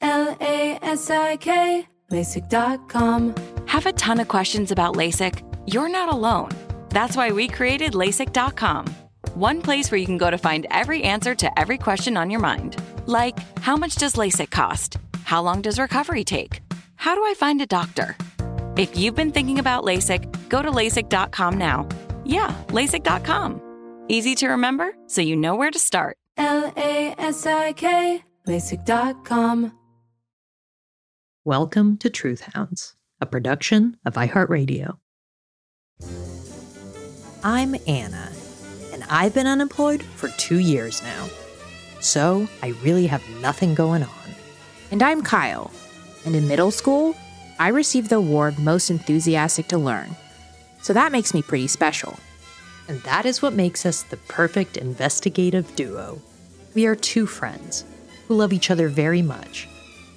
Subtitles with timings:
[0.00, 3.34] L A S I K, LASIK.com.
[3.66, 5.42] Have a ton of questions about LASIK?
[5.66, 6.50] You're not alone.
[6.90, 8.86] That's why we created LASIK.com.
[9.34, 12.40] One place where you can go to find every answer to every question on your
[12.40, 12.76] mind.
[13.06, 14.96] Like, how much does LASIK cost?
[15.24, 16.60] How long does recovery take?
[16.96, 18.16] How do I find a doctor?
[18.76, 21.88] If you've been thinking about LASIK, go to LASIK.com now.
[22.24, 23.60] Yeah, LASIK.com.
[24.08, 26.16] Easy to remember, so you know where to start.
[26.36, 29.72] L A S I K, LASIK.com.
[31.46, 34.96] Welcome to Truth Hounds, a production of iHeartRadio.
[37.44, 38.32] I'm Anna,
[38.92, 41.28] and I've been unemployed for two years now.
[42.00, 44.28] So I really have nothing going on.
[44.90, 45.70] And I'm Kyle.
[46.24, 47.14] And in middle school,
[47.60, 50.16] I received the award Most Enthusiastic to Learn.
[50.82, 52.18] So that makes me pretty special.
[52.88, 56.20] And that is what makes us the perfect investigative duo.
[56.74, 57.84] We are two friends
[58.26, 59.68] who love each other very much.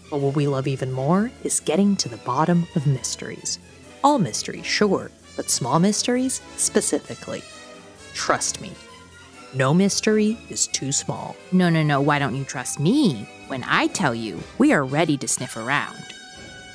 [0.10, 3.60] But what we love even more is getting to the bottom of mysteries.
[4.04, 7.44] All mysteries, sure, but small mysteries specifically.
[8.14, 8.72] Trust me,
[9.54, 11.36] no mystery is too small.
[11.52, 15.18] No, no, no, why don't you trust me when I tell you we are ready
[15.18, 16.04] to sniff around?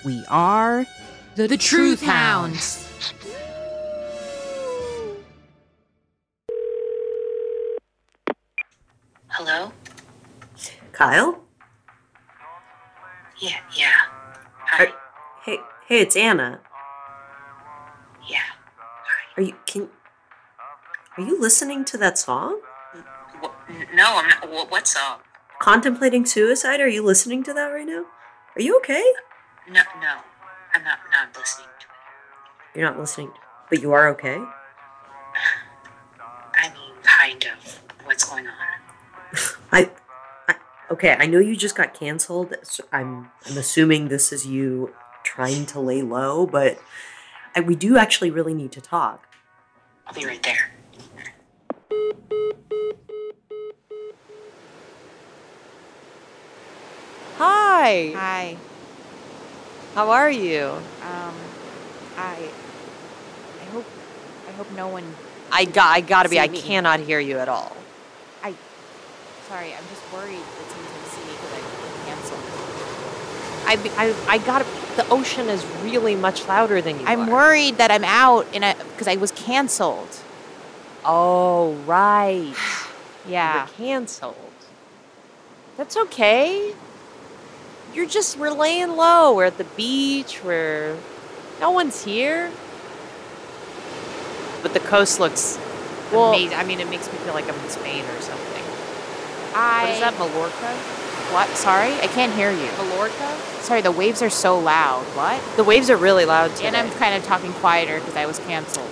[0.05, 0.87] We are
[1.35, 2.89] the, Truth Hounds.
[9.29, 9.73] Hello?
[10.93, 11.44] Kyle?
[13.45, 13.93] Yeah, yeah.
[14.69, 14.85] Hi.
[14.85, 14.93] Are,
[15.45, 16.61] hey, hey, it's Anna.
[18.27, 18.39] Yeah.
[19.37, 19.91] Are you can?
[21.19, 22.61] Are you listening to that song?
[23.93, 24.71] No, I'm not.
[24.71, 25.19] What song?
[25.61, 26.81] Contemplating suicide?
[26.81, 28.07] Are you listening to that right now?
[28.57, 29.05] Are you okay?
[29.69, 30.21] No, no.
[30.75, 32.79] I'm not not listening to it.
[32.79, 33.31] You're not listening,
[33.69, 34.39] but you are okay.
[36.55, 37.81] I mean, kind of.
[38.07, 38.55] What's going on?
[39.73, 39.91] I
[40.95, 41.17] okay.
[41.19, 42.55] I know you just got canceled.
[42.63, 44.95] So I'm I'm assuming this is you
[45.25, 46.79] trying to lay low, but
[47.55, 49.27] I, we do actually really need to talk.
[50.07, 50.71] I'll be right there.
[57.39, 58.13] Hi.
[58.15, 58.57] Hi.
[59.95, 60.67] How are you?
[61.03, 61.35] Um,
[62.17, 62.49] I.
[63.61, 63.87] I hope.
[64.49, 65.05] I hope no one.
[65.51, 65.97] I got.
[65.97, 66.37] I gotta be.
[66.37, 66.61] See I me.
[66.61, 67.77] cannot hear you at all.
[68.43, 68.55] I.
[69.49, 71.55] Sorry, I'm just worried that someone's gonna see me because
[73.67, 73.75] I.
[73.97, 74.09] I.
[74.09, 74.15] I.
[74.35, 74.65] I gotta.
[74.97, 77.33] The ocean is really much louder than you I'm are.
[77.33, 80.09] worried that I'm out in a because I was canceled.
[81.05, 82.55] Oh right.
[83.29, 83.67] Yeah.
[83.79, 84.37] You were canceled.
[85.77, 86.73] That's okay.
[87.93, 89.35] You're just we're laying low.
[89.35, 90.43] We're at the beach.
[90.45, 90.97] We're
[91.61, 92.51] no one's here.
[94.63, 95.59] But the coast looks
[96.13, 96.57] Well- amazing.
[96.57, 98.63] I mean, it makes me feel like I'm in Spain or something.
[99.55, 99.83] I.
[99.85, 100.77] What is that, Mallorca?
[101.33, 101.49] What?
[101.57, 102.71] Sorry, I can't hear you.
[102.79, 103.37] Mallorca?
[103.61, 105.05] Sorry, the waves are so loud.
[105.17, 105.43] What?
[105.57, 106.69] The waves are really loud today.
[106.69, 108.89] And I'm kind of talking quieter because I was canceled.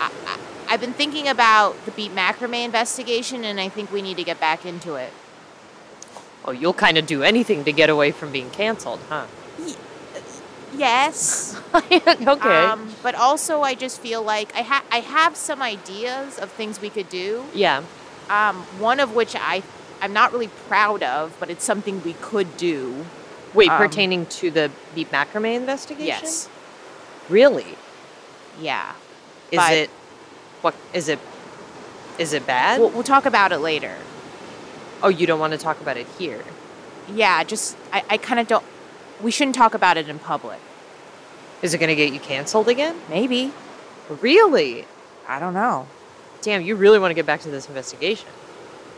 [0.00, 0.38] I, I,
[0.70, 4.40] I've been thinking about the beat macrame investigation, and I think we need to get
[4.40, 5.12] back into it.
[6.44, 9.26] Oh, you'll kind of do anything to get away from being canceled, huh?
[10.76, 11.60] Yes.
[11.74, 12.64] okay.
[12.64, 16.80] Um, but also, I just feel like I ha- I have some ideas of things
[16.80, 17.44] we could do.
[17.54, 17.82] yeah.
[18.30, 19.62] Um, one of which I
[20.00, 23.04] I'm not really proud of, but it's something we could do.
[23.54, 26.06] Wait, Um, pertaining to the beat macrame investigation?
[26.06, 26.48] Yes.
[27.28, 27.76] Really?
[28.60, 28.92] Yeah.
[29.50, 29.90] Is But- it
[30.60, 31.18] what is it
[32.18, 32.80] is it bad?
[32.80, 33.94] We'll, we'll talk about it later.
[35.02, 36.42] oh, you don't want to talk about it here.
[37.12, 37.44] Yeah.
[37.44, 38.64] Just I, I kind of don't.
[39.22, 40.58] We shouldn't talk about it in public.
[41.62, 42.96] Is it going to get you canceled again?
[43.08, 43.52] Maybe.
[44.20, 44.84] Really?
[45.28, 45.86] I don't know.
[46.40, 48.28] Damn, you really want to get back to this investigation.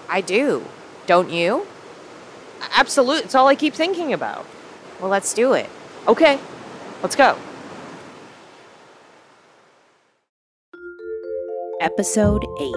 [0.08, 0.64] I do.
[1.11, 1.67] Don't you?
[2.71, 3.25] Absolute.
[3.25, 4.47] It's all I keep thinking about.
[5.01, 5.69] Well, let's do it.
[6.07, 6.39] Okay,
[7.03, 7.37] let's go.
[11.81, 12.73] Episode 8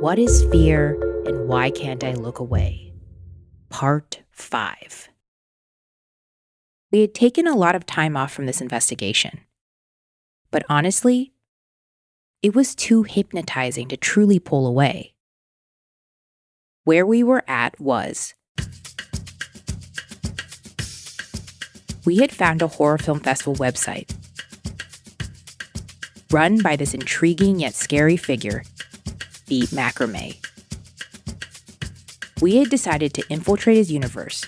[0.00, 2.92] What is Fear and Why Can't I Look Away?
[3.68, 5.08] Part 5.
[6.90, 9.42] We had taken a lot of time off from this investigation.
[10.50, 11.34] But honestly,
[12.42, 15.14] it was too hypnotizing to truly pull away.
[16.88, 18.32] Where we were at was
[22.06, 24.10] we had found a horror film festival website
[26.30, 28.64] run by this intriguing yet scary figure,
[29.48, 30.38] the Macrame.
[32.40, 34.46] We had decided to infiltrate his universe,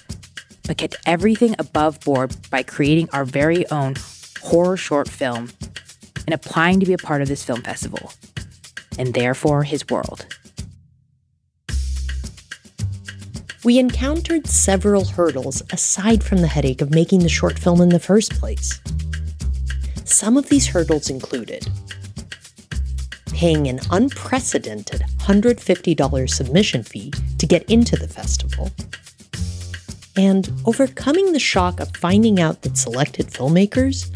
[0.67, 3.97] but kept everything above board by creating our very own
[4.41, 5.51] horror short film
[6.27, 8.15] and applying to be a part of this film festival,
[8.99, 10.25] and therefore his world.
[13.71, 18.01] We encountered several hurdles aside from the headache of making the short film in the
[18.01, 18.81] first place.
[20.05, 21.69] Some of these hurdles included
[23.27, 28.73] paying an unprecedented $150 submission fee to get into the festival,
[30.17, 34.11] and overcoming the shock of finding out that selected filmmakers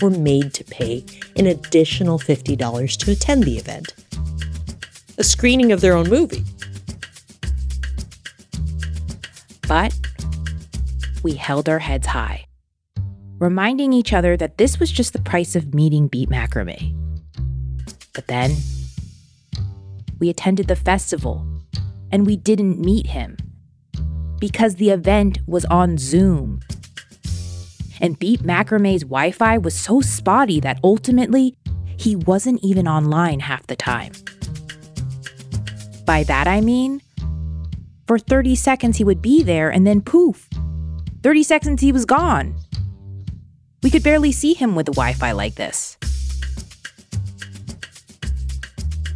[0.00, 1.04] were made to pay
[1.36, 3.92] an additional $50 to attend the event.
[5.18, 6.42] A screening of their own movie.
[9.66, 9.98] But
[11.22, 12.46] we held our heads high
[13.38, 16.94] reminding each other that this was just the price of meeting Beat Macrame.
[18.14, 18.56] But then,
[20.18, 21.46] we attended the festival
[22.10, 23.36] and we didn't meet him
[24.40, 26.60] because the event was on Zoom.
[28.00, 31.56] And Beat Macrame's Wi Fi was so spotty that ultimately
[31.98, 34.12] he wasn't even online half the time.
[36.04, 37.00] By that I mean,
[38.06, 40.48] for 30 seconds he would be there and then poof,
[41.22, 42.56] 30 seconds he was gone.
[43.82, 45.96] We could barely see him with the Wi Fi like this.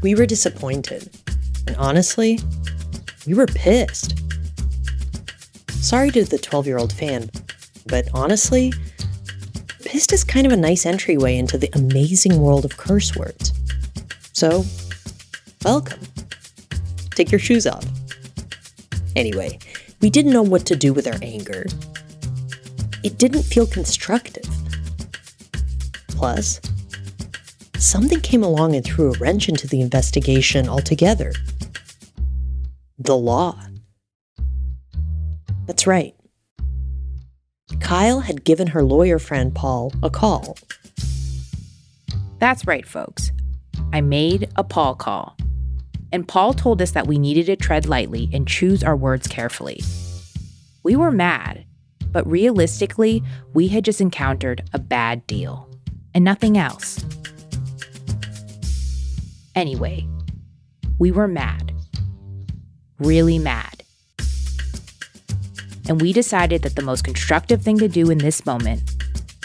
[0.02, 1.10] We were disappointed.
[1.66, 2.38] And honestly,
[3.26, 4.18] we were pissed.
[5.70, 7.30] Sorry to the 12 year old fan,
[7.86, 8.72] but honestly,
[9.84, 13.52] pissed is kind of a nice entryway into the amazing world of curse words.
[14.32, 14.64] So,
[15.64, 16.00] welcome.
[17.14, 17.84] Take your shoes off.
[19.16, 19.58] Anyway,
[20.00, 21.66] we didn't know what to do with our anger.
[23.02, 24.44] It didn't feel constructive.
[26.08, 26.60] Plus,
[27.76, 31.32] something came along and threw a wrench into the investigation altogether.
[32.98, 33.58] The law.
[35.66, 36.14] That's right.
[37.80, 40.56] Kyle had given her lawyer friend Paul a call.
[42.38, 43.32] That's right, folks.
[43.92, 45.36] I made a Paul call.
[46.12, 49.80] And Paul told us that we needed to tread lightly and choose our words carefully.
[50.82, 51.64] We were mad,
[52.10, 53.22] but realistically,
[53.54, 55.68] we had just encountered a bad deal
[56.14, 57.04] and nothing else.
[59.54, 60.06] Anyway,
[60.98, 61.72] we were mad.
[62.98, 63.82] Really mad.
[65.88, 68.82] And we decided that the most constructive thing to do in this moment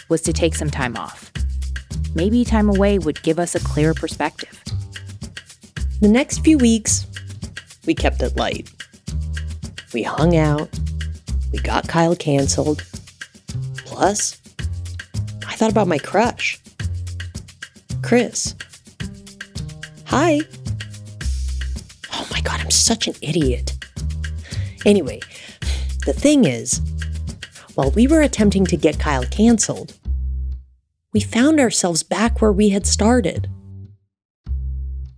[0.09, 1.31] was to take some time off.
[2.13, 4.61] Maybe time away would give us a clearer perspective.
[6.01, 7.07] The next few weeks,
[7.85, 8.69] we kept it light.
[9.93, 10.69] We hung out,
[11.53, 12.85] we got Kyle canceled.
[13.77, 14.41] Plus,
[15.47, 16.59] I thought about my crush,
[18.03, 18.55] Chris.
[20.07, 20.41] Hi.
[22.13, 23.73] Oh my god, I'm such an idiot.
[24.85, 25.21] Anyway,
[26.05, 26.81] the thing is,
[27.75, 29.97] while we were attempting to get Kyle canceled,
[31.13, 33.49] we found ourselves back where we had started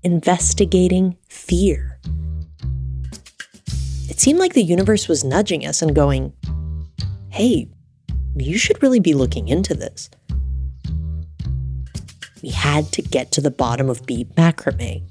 [0.03, 1.99] investigating fear.
[4.09, 6.33] It seemed like the universe was nudging us and going,
[7.29, 7.69] hey,
[8.35, 10.09] you should really be looking into this.
[12.41, 15.03] We had to get to the bottom of beat macrame.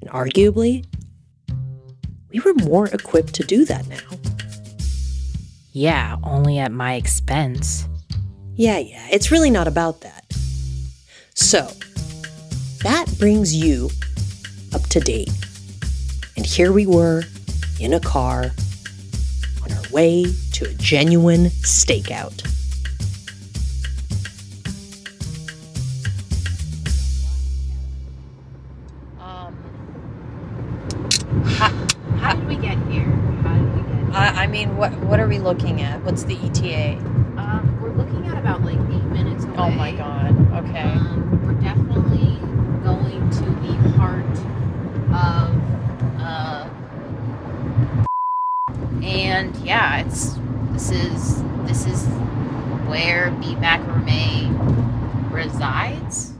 [0.00, 0.84] And arguably,
[2.30, 4.18] we were more equipped to do that now.
[5.72, 7.86] Yeah, only at my expense.
[8.54, 10.24] Yeah, yeah, it's really not about that.
[11.34, 11.68] So,
[12.84, 13.90] that brings you
[14.74, 15.32] up to date.
[16.36, 17.24] And here we were
[17.80, 18.52] in a car
[19.62, 22.42] on our way to a genuine stakeout.
[32.18, 33.04] How did we get here?
[33.42, 36.02] How did we get I mean, what what are we looking at?
[36.04, 36.98] What's the ETA?
[37.38, 39.54] Um, we're looking at about like eight minutes away.
[39.56, 40.32] Oh my god.
[40.66, 40.82] Okay.
[40.82, 42.38] Um, we're definitely
[42.84, 44.24] going to the heart
[45.10, 45.50] of
[46.20, 46.68] uh,
[49.02, 50.34] And yeah, it's
[50.72, 52.06] this is this is
[52.86, 56.32] where Beat Macrame resides.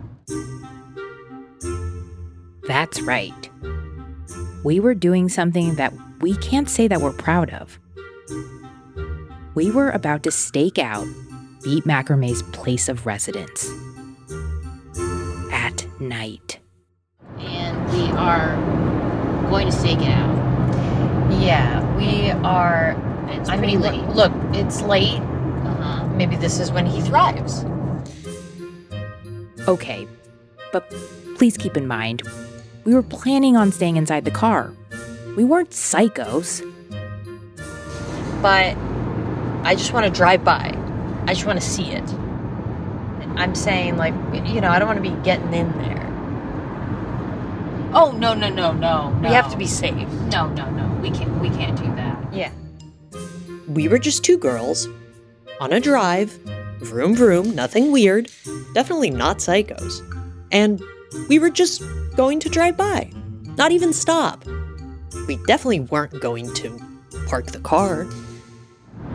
[2.67, 3.51] That's right.
[4.65, 7.79] We were doing something that we can't say that we're proud of.
[9.55, 11.07] We were about to stake out
[11.63, 13.69] Beat Macrame's place of residence
[15.53, 16.59] at night.
[17.39, 18.57] And we are
[19.51, 20.35] going to stake it out.
[21.41, 23.14] Yeah, we are.
[23.29, 24.03] It's I pretty mean, late.
[24.09, 25.21] look, look, it's late.
[25.21, 26.07] Uh-huh.
[26.09, 27.65] Maybe this is when he thrives.
[29.67, 30.07] Okay,
[30.73, 30.93] but
[31.37, 32.23] please keep in mind,
[32.85, 34.73] we were planning on staying inside the car.
[35.37, 36.63] We weren't psychos.
[38.43, 38.77] But
[39.67, 40.77] I just want to drive by.
[41.27, 42.05] I just want to see it.
[43.37, 44.15] I'm saying, like,
[44.47, 46.05] you know, I don't want to be getting in there.
[47.97, 49.29] Oh no no no no no.
[49.29, 50.09] We have to be safe.
[50.33, 51.01] No no no.
[51.01, 52.35] We can't we can't do that.
[52.35, 52.51] Yeah.
[53.69, 54.89] We were just two girls
[55.61, 56.31] on a drive,
[56.81, 58.31] vroom vroom, nothing weird,
[58.75, 60.01] definitely not psychos.
[60.53, 60.83] And
[61.29, 61.83] we were just
[62.17, 63.11] going to drive by,
[63.57, 64.45] not even stop.
[65.27, 66.79] We definitely weren't going to
[67.29, 68.07] park the car.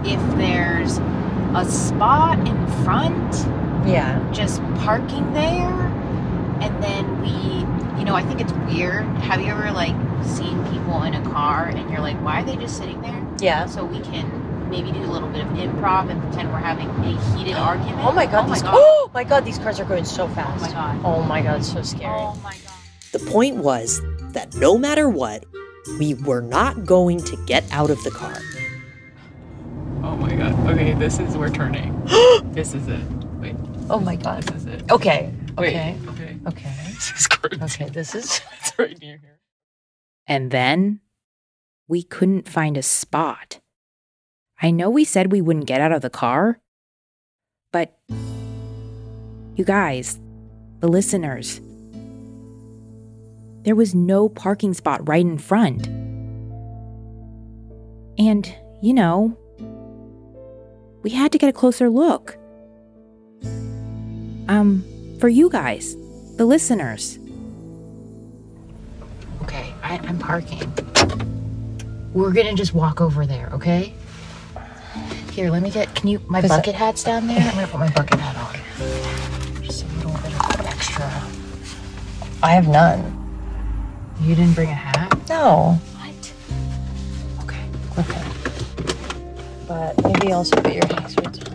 [0.04, 0.98] If there's
[1.56, 3.36] a spot in front,
[3.88, 4.20] Yeah.
[4.32, 5.70] just parking there,
[6.62, 9.06] and then we, you know, I think it's weird.
[9.20, 12.56] Have you ever like seen people in a car and you're like, why are they
[12.56, 13.26] just sitting there?
[13.42, 13.66] Yeah.
[13.66, 17.38] So we can maybe do a little bit of improv and pretend we're having a
[17.38, 18.00] heated argument.
[18.02, 18.76] Oh my god, Oh my god.
[19.12, 20.64] Oh my god, these cars are going so fast.
[20.64, 21.02] Oh my god.
[21.04, 22.14] Oh my god, it's so scary.
[22.14, 22.74] Oh my god.
[23.12, 24.00] The point was
[24.34, 25.46] that no matter what,
[25.98, 28.38] we were not going to get out of the car.
[30.04, 30.54] Oh my god.
[30.70, 32.00] Okay, this is we're turning.
[32.54, 33.02] this is it.
[33.42, 33.56] Wait,
[33.90, 34.44] Oh my god.
[34.44, 34.92] this is it.
[34.92, 35.34] Okay.
[35.58, 35.98] Wait, Okay.
[36.08, 36.38] okay.
[36.48, 36.74] Okay.
[37.00, 37.64] This is crazy.
[37.64, 39.40] Okay, this is It's right near here.
[40.28, 41.00] And then
[41.90, 43.60] we couldn't find a spot.
[44.62, 46.60] I know we said we wouldn't get out of the car,
[47.74, 47.98] but
[49.56, 50.20] you guys,
[50.80, 51.60] the listeners,
[53.64, 55.88] there was no parking spot right in front.
[58.20, 59.36] And, you know,
[61.02, 62.38] we had to get a closer look.
[64.48, 64.84] Um,
[65.20, 65.96] for you guys,
[66.38, 67.18] the listeners.
[69.42, 70.72] Okay, I, I'm parking.
[72.14, 73.94] We're gonna just walk over there, okay?
[75.32, 75.94] Here, let me get.
[75.96, 76.20] Can you?
[76.28, 77.40] My bucket hat's down there.
[77.40, 79.64] I'm gonna put my bucket hat on.
[79.64, 81.06] Just a little bit of extra.
[82.42, 83.16] I have none.
[84.22, 85.18] You didn't bring a hat?
[85.30, 85.80] No.
[85.98, 86.34] What?
[87.44, 87.64] Okay.
[88.00, 88.24] Okay.
[89.68, 91.49] But maybe also put your hazards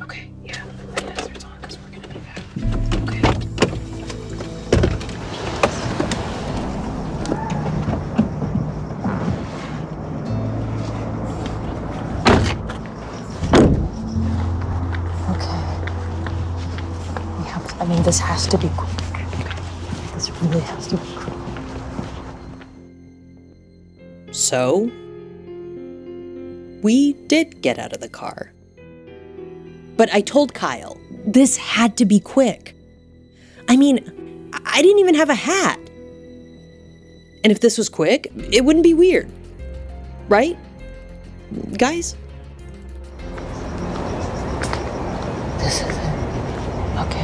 [18.14, 18.97] this has to be quick.
[20.14, 21.35] This really has to be quick.
[24.30, 24.88] So,
[26.85, 28.52] we did get out of the car.
[29.97, 32.76] But I told Kyle, this had to be quick.
[33.68, 33.99] I mean,
[34.64, 35.80] I- didn't even have a hat.
[37.42, 39.28] And if this was quick, it wouldn't be weird.
[40.28, 40.56] Right?
[41.76, 42.14] Guys?
[45.59, 46.14] This is it.
[47.06, 47.24] Okay.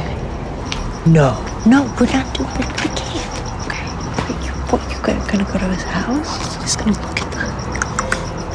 [1.07, 1.43] No.
[1.65, 2.57] No, we're not doing it.
[2.59, 3.33] We can't.
[3.65, 3.87] Okay.
[4.21, 6.55] Wait, you, what, you're gonna, gonna go to his house?
[6.61, 7.41] He's gonna look at the,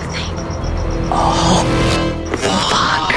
[0.00, 0.35] the thing.
[1.11, 1.65] Oh
[2.37, 3.12] fuck.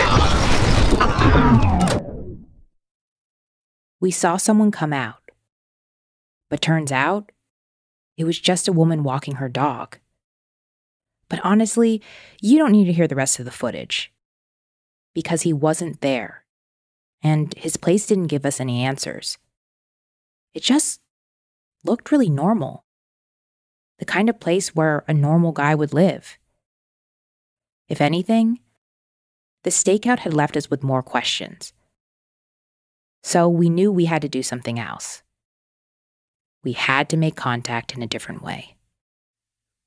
[3.99, 5.29] We saw someone come out.
[6.49, 7.31] But turns out,
[8.17, 9.99] it was just a woman walking her dog.
[11.29, 12.01] But honestly,
[12.41, 14.11] you don't need to hear the rest of the footage.
[15.13, 16.45] Because he wasn't there.
[17.21, 19.37] And his place didn't give us any answers.
[20.53, 21.01] It just
[21.83, 22.85] looked really normal.
[23.99, 26.37] The kind of place where a normal guy would live.
[27.89, 28.59] If anything,
[29.63, 31.73] the stakeout had left us with more questions.
[33.23, 35.21] So we knew we had to do something else.
[36.63, 38.77] We had to make contact in a different way.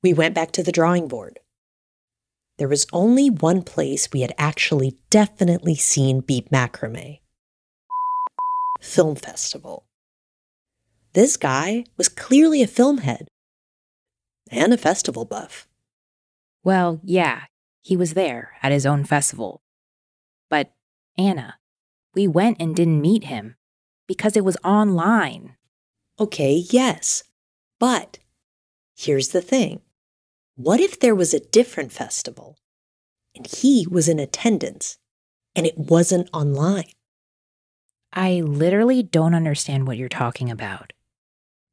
[0.03, 1.39] We went back to the drawing board.
[2.57, 7.19] There was only one place we had actually definitely seen Beat Macrame
[8.83, 9.85] Film Festival.
[11.13, 13.27] This guy was clearly a film head
[14.51, 15.67] and a festival buff.
[16.63, 17.43] Well, yeah,
[17.81, 19.61] he was there at his own festival.
[20.49, 20.73] But,
[21.17, 21.55] Anna,
[22.13, 23.55] we went and didn't meet him
[24.07, 25.55] because it was online.
[26.19, 27.23] Okay, yes.
[27.79, 28.19] But
[28.95, 29.81] here's the thing
[30.55, 32.57] what if there was a different festival?
[33.35, 34.97] and he was in attendance,
[35.55, 36.91] and it wasn't online.
[38.13, 40.93] I literally don't understand what you're talking about.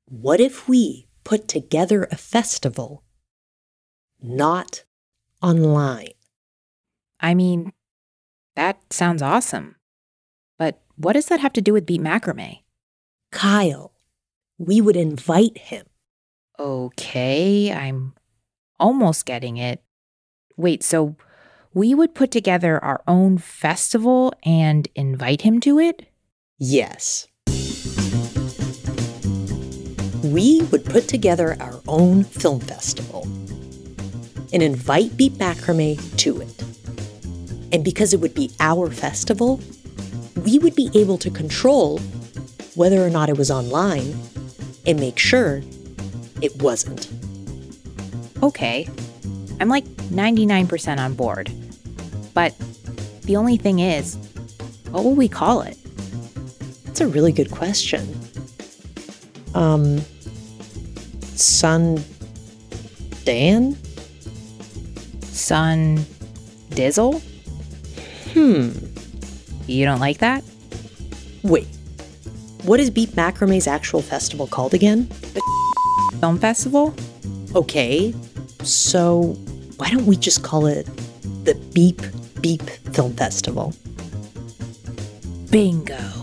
[0.07, 3.05] What if we put together a festival
[4.23, 4.85] not
[5.43, 6.13] online?
[7.21, 7.73] I mean,
[8.57, 9.77] that sounds awesome.
[10.59, 12.61] But what does that have to do with beat macrame?
[13.31, 13.93] Kyle,
[14.59, 15.87] we would invite him.
[16.59, 18.15] Okay, I'm
[18.79, 19.83] almost getting it.
[20.57, 21.17] Wait, so
[21.73, 26.10] we would put together our own festival and invite him to it?
[26.63, 27.27] Yes.
[30.23, 33.23] We would put together our own film festival
[34.53, 36.63] and invite Beat Macrame to it.
[37.73, 39.59] And because it would be our festival,
[40.45, 41.99] we would be able to control
[42.75, 44.15] whether or not it was online
[44.87, 45.63] and make sure
[46.43, 47.09] it wasn't.
[48.43, 48.87] Okay,
[49.61, 51.51] I'm like 99% on board.
[52.35, 52.55] But
[53.23, 54.17] the only thing is,
[54.91, 55.79] what will we call it?
[57.01, 58.07] That's a really good question.
[59.55, 60.03] Um,
[61.35, 62.05] Sun
[63.25, 63.75] Dan?
[65.23, 66.05] Sun
[66.73, 67.23] Dizzle?
[68.35, 68.73] Hmm.
[69.67, 70.45] You don't like that?
[71.43, 71.67] Wait.
[72.65, 75.09] What is Beat Macrame's actual festival called again?
[75.33, 75.41] The
[76.21, 76.95] Film Festival?
[77.55, 78.15] Okay.
[78.63, 79.39] So,
[79.79, 80.85] why don't we just call it
[81.45, 82.03] the Beep
[82.43, 83.73] Beep Film Festival?
[85.51, 86.20] Bingo.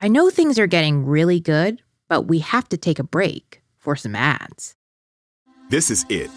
[0.00, 3.96] I know things are getting really good, but we have to take a break for
[3.96, 4.76] some ads.
[5.70, 6.30] This is it.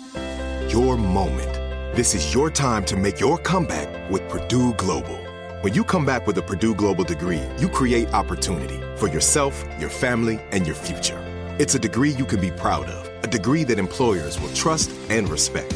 [0.73, 1.53] Your moment.
[1.95, 5.15] This is your time to make your comeback with Purdue Global.
[5.61, 9.91] When you come back with a Purdue Global degree, you create opportunity for yourself, your
[9.91, 11.23] family, and your future.
[11.59, 15.29] It's a degree you can be proud of, a degree that employers will trust and
[15.29, 15.75] respect.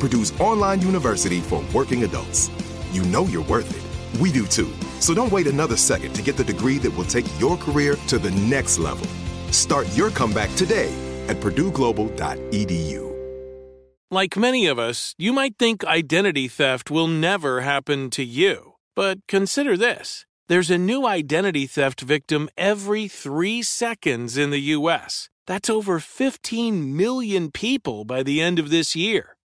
[0.00, 2.50] Purdue's online university for working adults.
[2.90, 4.20] You know you're worth it.
[4.20, 4.72] We do too.
[4.98, 8.18] So don't wait another second to get the degree that will take your career to
[8.18, 9.06] the next level.
[9.52, 10.92] Start your comeback today
[11.28, 13.10] at purdueglobal.edu.
[14.10, 18.74] Like many of us, you might think identity theft will never happen to you.
[18.96, 25.30] But consider this there's a new identity theft victim every three seconds in the U.S.
[25.46, 29.36] That's over 15 million people by the end of this year,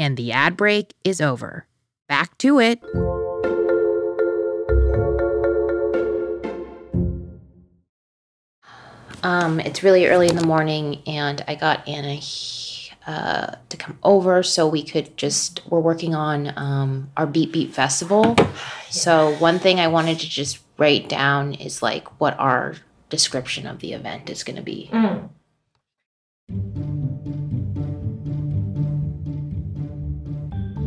[0.00, 1.66] And the ad break is over.
[2.08, 2.82] Back to it.
[9.22, 12.18] Um, it's really early in the morning, and I got Anna
[13.06, 15.60] uh, to come over so we could just.
[15.68, 18.36] We're working on um, our Beat Beat Festival.
[18.88, 22.76] So one thing I wanted to just write down is like what our
[23.10, 24.88] description of the event is going to be.
[24.90, 25.28] Mm.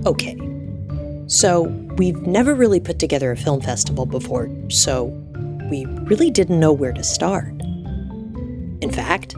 [0.05, 0.37] Okay.
[1.27, 1.63] So,
[1.97, 5.05] we've never really put together a film festival before, so
[5.69, 7.53] we really didn't know where to start.
[8.81, 9.33] In fact,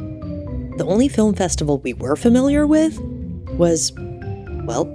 [0.78, 3.00] the only film festival we were familiar with
[3.52, 3.94] was,
[4.66, 4.86] well,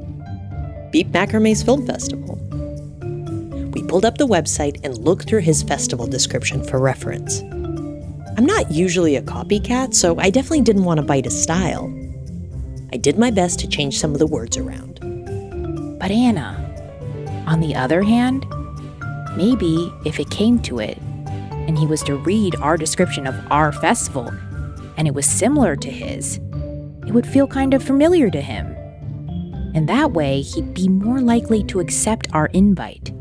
[0.91, 2.37] Beep Macrame's Film Festival.
[3.73, 7.41] We pulled up the website and looked through his festival description for reference.
[8.37, 11.95] I'm not usually a copycat, so I definitely didn't want to bite his style.
[12.93, 14.99] I did my best to change some of the words around.
[16.01, 16.57] But Anna,
[17.47, 18.47] on the other hand,
[19.37, 20.99] maybe if it came to it,
[21.69, 24.29] and he was to read our description of our festival,
[24.97, 26.39] and it was similar to his,
[27.07, 28.67] it would feel kind of familiar to him.
[29.75, 33.13] And that way, he'd be more likely to accept our invite.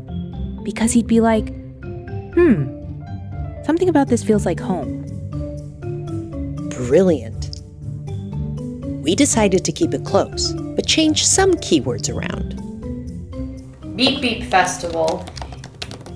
[0.64, 1.48] Because he'd be like,
[2.34, 2.64] hmm,
[3.64, 5.02] something about this feels like home.
[6.70, 7.60] Brilliant.
[9.02, 12.60] We decided to keep it close, but change some keywords around.
[14.00, 15.26] Beep Beep Festival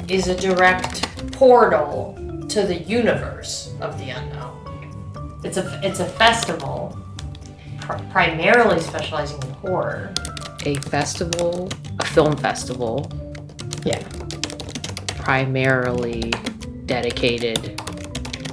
[0.08, 2.14] is a direct portal
[2.48, 5.38] to the universe of the unknown.
[5.44, 6.98] It's a it's a festival
[7.82, 10.14] pr- primarily specializing in horror.
[10.64, 11.68] A festival,
[12.00, 13.12] a film festival.
[13.84, 14.02] Yeah.
[15.08, 16.32] Primarily
[16.86, 17.76] dedicated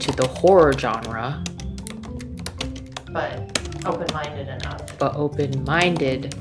[0.01, 1.41] to the horror genre,
[3.13, 4.97] but open-minded enough.
[4.99, 6.35] but open minded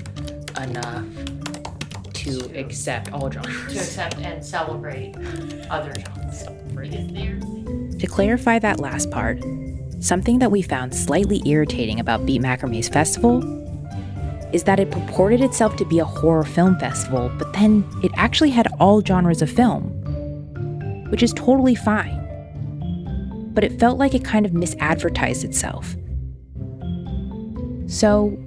[0.60, 1.04] enough
[2.20, 3.72] to accept all genres.
[3.72, 5.14] to accept and celebrate
[5.70, 6.46] other genres.
[7.98, 9.42] To clarify that last part,
[10.00, 13.42] something that we found slightly irritating about Beat Macrame's festival
[14.52, 18.50] is that it purported itself to be a horror film festival, but then it actually
[18.50, 19.84] had all genres of film,
[21.10, 22.18] which is totally fine.
[23.54, 25.94] But it felt like it kind of misadvertised itself.
[27.86, 28.38] So,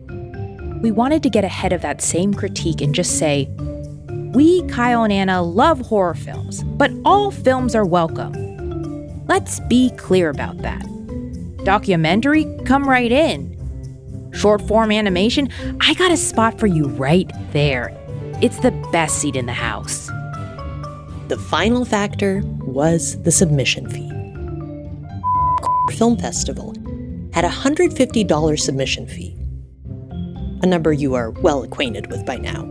[0.83, 3.49] we wanted to get ahead of that same critique and just say,
[4.33, 8.33] we, Kyle and Anna, love horror films, but all films are welcome.
[9.25, 10.85] Let's be clear about that.
[11.63, 13.49] Documentary, come right in.
[14.33, 15.47] Short form animation,
[15.79, 17.97] I got a spot for you right there.
[18.41, 20.07] It's the best seat in the house.
[21.29, 24.09] The final factor was the submission fee.
[25.95, 26.75] Film Festival
[27.31, 29.37] had a $150 submission fee,
[30.63, 32.63] a number you are well acquainted with by now.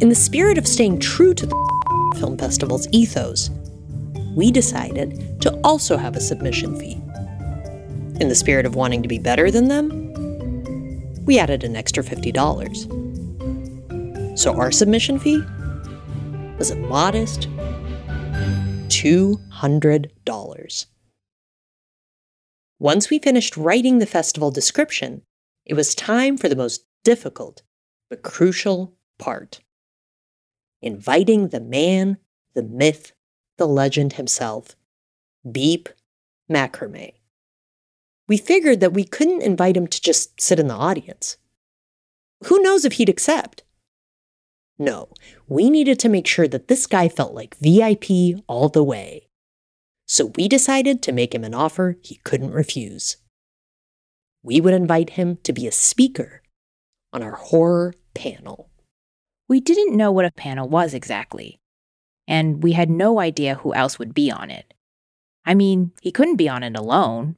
[0.00, 3.48] In the spirit of staying true to the film festival's ethos,
[4.36, 7.00] we decided to also have a submission fee.
[8.20, 14.38] In the spirit of wanting to be better than them, we added an extra $50.
[14.38, 15.42] So our submission fee
[16.58, 17.48] was a modest
[18.88, 20.86] $200.
[22.78, 25.22] Once we finished writing the festival description,
[25.68, 27.62] it was time for the most difficult
[28.10, 29.60] but crucial part
[30.80, 32.16] inviting the man,
[32.54, 33.12] the myth,
[33.56, 34.76] the legend himself,
[35.50, 35.88] Beep
[36.50, 37.14] Macrame.
[38.28, 41.36] We figured that we couldn't invite him to just sit in the audience.
[42.44, 43.64] Who knows if he'd accept?
[44.78, 45.08] No,
[45.48, 49.28] we needed to make sure that this guy felt like VIP all the way.
[50.06, 53.16] So we decided to make him an offer he couldn't refuse.
[54.48, 56.40] We would invite him to be a speaker
[57.12, 58.70] on our horror panel.
[59.46, 61.60] We didn't know what a panel was exactly,
[62.26, 64.72] and we had no idea who else would be on it.
[65.44, 67.36] I mean, he couldn't be on it alone.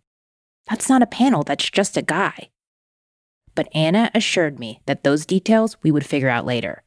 [0.68, 2.50] That's not a panel, that's just a guy.
[3.56, 6.84] But Anna assured me that those details we would figure out later.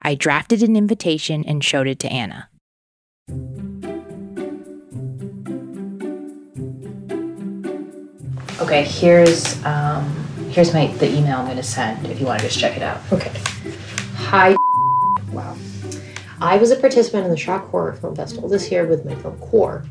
[0.00, 2.50] I drafted an invitation and showed it to Anna.
[8.60, 10.04] Okay, here's um,
[10.50, 12.82] here's my the email I'm going to send if you want to just check it
[12.82, 13.00] out.
[13.12, 13.30] Okay.
[14.16, 14.56] Hi.
[15.30, 15.56] Wow.
[16.40, 19.38] I was a participant in the Shock Horror Film Festival this year with my film
[19.38, 19.84] Core.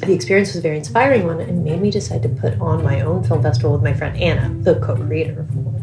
[0.00, 3.00] The experience was a very inspiring one and made me decide to put on my
[3.00, 5.80] own film festival with my friend Anna, the co-creator of Core.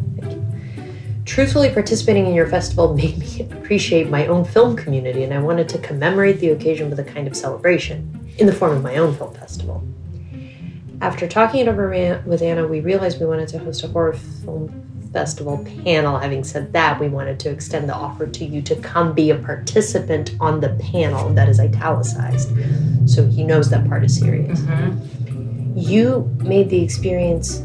[1.25, 5.67] Truthfully, participating in your festival made me appreciate my own film community, and I wanted
[5.69, 9.13] to commemorate the occasion with a kind of celebration in the form of my own
[9.13, 9.85] film festival.
[10.99, 11.89] After talking it over
[12.25, 14.83] with Anna, we realized we wanted to host a horror film
[15.13, 16.17] festival panel.
[16.17, 19.35] Having said that, we wanted to extend the offer to you to come be a
[19.35, 22.49] participant on the panel that is italicized.
[23.07, 24.59] So he knows that part is serious.
[24.61, 25.77] Mm-hmm.
[25.77, 27.61] You made the experience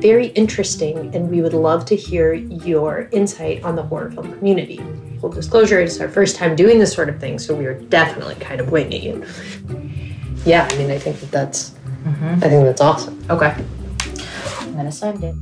[0.00, 4.80] very interesting, and we would love to hear your insight on the horror film community.
[5.20, 8.36] Full disclosure, it's our first time doing this sort of thing, so we are definitely
[8.36, 9.28] kind of winging it.
[10.46, 12.44] Yeah, I mean, I think that that's, Mm-hmm.
[12.44, 13.24] I think that's awesome.
[13.28, 13.54] Okay.
[14.60, 15.34] I'm gonna send it.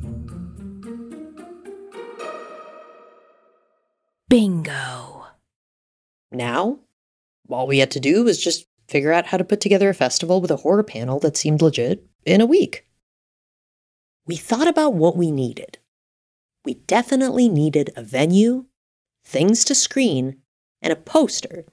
[4.29, 5.27] Bingo.
[6.31, 6.81] Now,
[7.49, 10.41] all we had to do was just figure out how to put together a festival
[10.41, 12.87] with a horror panel that seemed legit in a week.
[14.27, 15.79] We thought about what we needed.
[16.65, 18.67] We definitely needed a venue,
[19.25, 20.37] things to screen,
[20.83, 21.65] and a poster.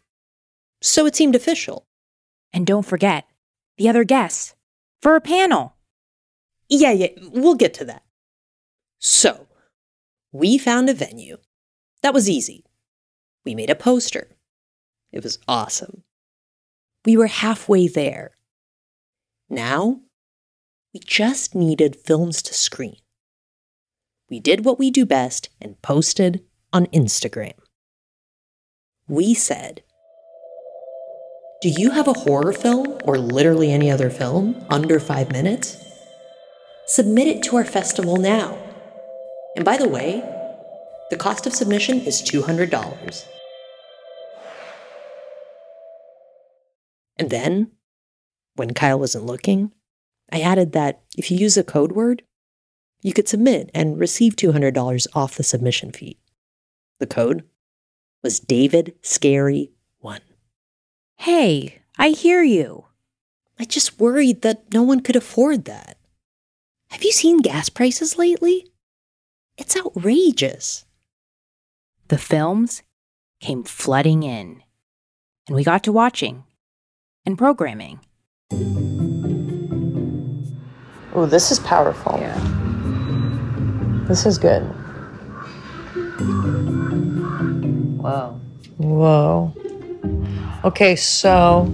[0.81, 1.85] So it seemed official.
[2.53, 3.25] And don't forget
[3.77, 4.54] the other guests
[5.01, 5.75] for a panel.
[6.69, 8.03] Yeah, yeah, we'll get to that.
[8.99, 9.47] So,
[10.31, 11.37] we found a venue.
[12.01, 12.65] That was easy.
[13.45, 14.29] We made a poster.
[15.11, 16.03] It was awesome.
[17.05, 18.31] We were halfway there.
[19.49, 20.01] Now,
[20.93, 22.97] we just needed films to screen.
[24.29, 27.53] We did what we do best and posted on Instagram.
[29.07, 29.83] We said,
[31.61, 35.77] Do you have a horror film or literally any other film under five minutes?
[36.85, 38.57] Submit it to our festival now.
[39.55, 40.21] And by the way,
[41.09, 43.25] the cost of submission is $200.
[47.17, 47.71] And then,
[48.55, 49.71] when Kyle wasn't looking,
[50.31, 52.23] I added that if you use a code word,
[53.01, 56.19] you could submit and receive $200 off the submission fee.
[56.99, 57.45] The code
[58.21, 59.74] was David Scary 1.
[61.17, 62.85] Hey, I hear you.
[63.59, 65.97] I just worried that no one could afford that.
[66.91, 68.67] Have you seen gas prices lately?
[69.57, 70.85] It's outrageous.
[72.09, 72.83] The films
[73.39, 74.61] came flooding in,
[75.47, 76.43] and we got to watching
[77.25, 78.01] and programming.
[81.13, 82.17] Oh, this is powerful.
[82.19, 82.37] Yeah.
[84.07, 84.63] This is good.
[88.01, 88.39] Whoa.
[88.77, 89.53] Whoa.
[90.65, 91.71] Okay, so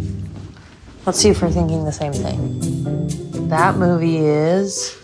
[1.06, 3.48] let's see if we're thinking the same thing.
[3.48, 4.98] That movie is.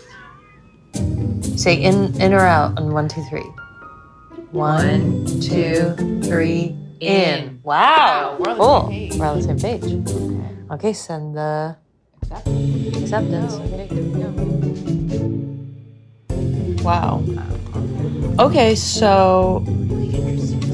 [1.56, 3.48] Say in in or out on one, two, three.
[4.50, 7.60] One, two, three, in.
[7.62, 8.36] Wow.
[8.38, 8.80] Wow, we're on the cool.
[8.82, 9.18] same page.
[9.18, 10.70] We're on the same page.
[10.70, 11.76] Okay, send the
[13.00, 13.54] acceptance.
[16.82, 17.24] Wow.
[18.38, 19.64] Okay, so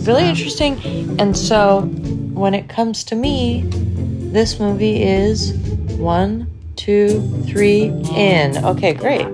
[0.03, 1.20] really interesting.
[1.20, 1.88] And so
[2.35, 3.62] when it comes to me,
[4.33, 5.53] this movie is
[5.97, 8.62] one, two, three, in.
[8.64, 9.27] Okay, great.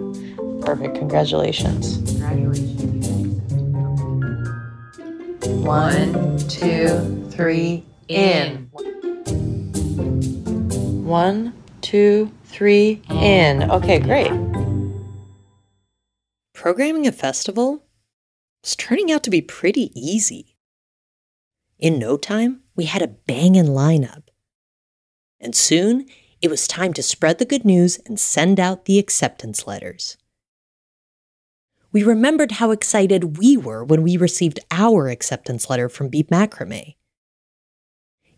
[0.61, 0.97] Perfect.
[0.97, 1.99] Congratulations.
[5.65, 8.69] One, two, three, in.
[11.05, 13.71] One, two, three, in.
[13.71, 14.31] Okay, great.
[16.53, 17.83] Programming a festival
[18.63, 20.57] is turning out to be pretty easy.
[21.79, 24.23] In no time, we had a banging lineup.
[25.39, 26.07] And soon,
[26.41, 30.17] it was time to spread the good news and send out the acceptance letters.
[31.93, 36.95] We remembered how excited we were when we received our acceptance letter from Beep Macrame.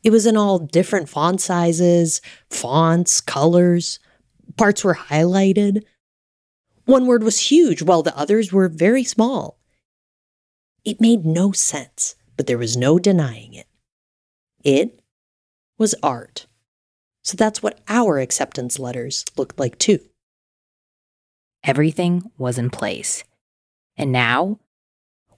[0.03, 4.01] It was in all different font sizes, fonts, colors.
[4.57, 5.85] Parts were highlighted.
[6.85, 9.61] One word was huge while the others were very small.
[10.85, 13.69] It made no sense, but there was no denying it.
[14.65, 15.01] It
[15.79, 16.47] was art.
[17.23, 20.01] So that's what our acceptance letters looked like too.
[21.65, 23.25] Everything was in place.
[23.97, 24.59] And now,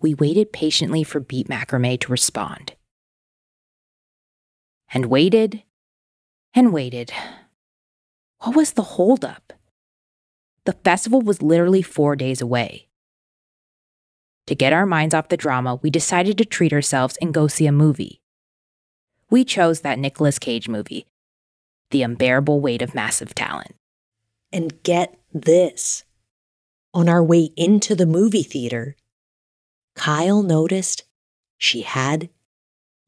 [0.00, 2.74] we waited patiently for Beat Macrame to respond.
[4.92, 5.62] And waited
[6.54, 7.12] and waited.
[8.40, 9.52] What was the holdup?
[10.64, 12.88] The festival was literally four days away.
[14.46, 17.66] To get our minds off the drama, we decided to treat ourselves and go see
[17.66, 18.20] a movie.
[19.30, 21.06] We chose that Nicolas Cage movie,
[21.90, 23.74] The Unbearable Weight of Massive Talent.
[24.52, 26.04] And get this.
[26.92, 28.94] On our way into the movie theater,
[29.96, 31.02] Kyle noticed
[31.58, 32.28] she had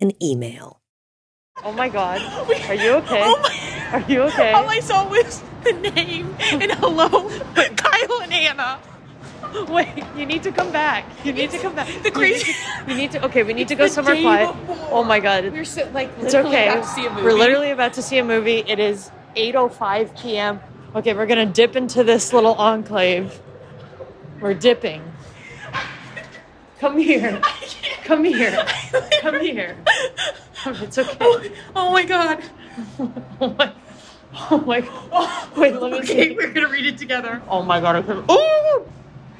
[0.00, 0.80] an email.
[1.62, 2.20] Oh my god.
[2.68, 3.22] Are you okay?
[3.24, 4.50] Oh my- Are you okay?
[4.54, 7.08] All I saw was the name and hello,
[7.54, 8.80] Kyle and Anna.
[9.68, 11.04] Wait, you need to come back.
[11.24, 11.88] You need to come back.
[12.02, 14.54] The crazy- You need to, you need to okay, we need to go somewhere quiet.
[14.90, 15.52] Oh my god.
[15.52, 16.68] We're so, like It's okay.
[16.68, 17.22] about to see a movie.
[17.22, 18.64] We're literally about to see a movie.
[18.66, 20.60] It is 8:05 p.m.
[20.94, 23.38] Okay, we're gonna dip into this little enclave.
[24.40, 25.02] We're dipping.
[26.78, 27.40] Come here.
[28.04, 28.64] Come here.
[29.20, 29.76] Come here.
[30.64, 31.16] Oh, it's okay.
[31.20, 31.42] Oh,
[31.74, 32.42] oh my god.
[33.40, 33.72] Oh my.
[34.50, 34.80] Oh my.
[35.56, 36.36] Wait, let me Okay, see.
[36.36, 37.42] we're gonna read it together.
[37.48, 37.96] Oh my god.
[38.08, 38.32] Okay.
[38.32, 38.86] Ooh!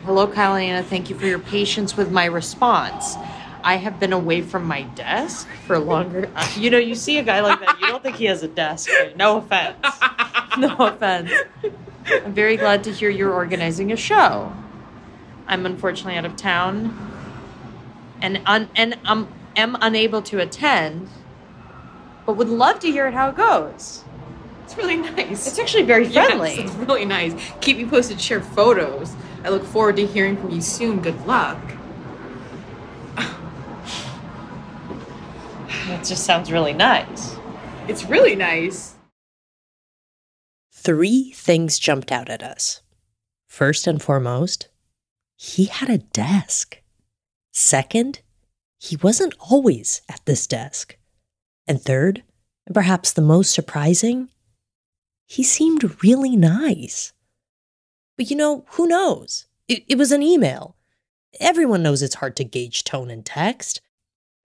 [0.07, 0.83] Hello, Kyle and Anna.
[0.85, 3.17] Thank you for your patience with my response.
[3.65, 6.31] I have been away from my desk for longer.
[6.37, 8.47] Uh, you know, you see a guy like that, you don't think he has a
[8.47, 8.89] desk.
[8.89, 9.17] Right?
[9.17, 9.85] No offense.
[10.59, 11.33] No offense.
[12.09, 14.53] I'm very glad to hear you're organizing a show.
[15.49, 16.97] I'm unfortunately out of town
[18.23, 21.09] and un- and um, am unable to attend,
[22.25, 24.05] but would love to hear how it goes.
[24.63, 25.49] It's really nice.
[25.49, 26.55] It's actually very friendly.
[26.55, 27.35] Yes, it's really nice.
[27.61, 29.17] Keep me posted, share photos.
[29.47, 31.01] I look forward to hearing from you soon.
[31.01, 31.57] Good luck.
[35.87, 37.37] That just sounds really nice.
[37.87, 38.97] It's really nice.
[40.73, 42.83] Three things jumped out at us.
[43.47, 44.67] First and foremost,
[45.37, 46.83] he had a desk.
[47.53, 48.23] Second,
[48.81, 50.99] he wasn't always at this desk.
[51.69, 52.25] And third,
[52.67, 54.29] and perhaps the most surprising,
[55.25, 57.13] he seemed really nice.
[58.17, 59.47] But you know, who knows?
[59.69, 60.77] It, it, was an email.
[61.41, 63.81] Everyone knows it's hard to gauge tone in text.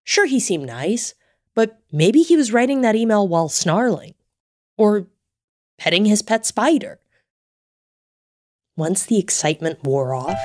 [0.04, 1.14] Sure, he seemed nice,
[1.56, 4.16] but maybe he was writing that email while snarling
[4.78, 5.08] or
[5.78, 7.00] petting his pet spider.
[8.76, 10.40] Once the excitement wore off,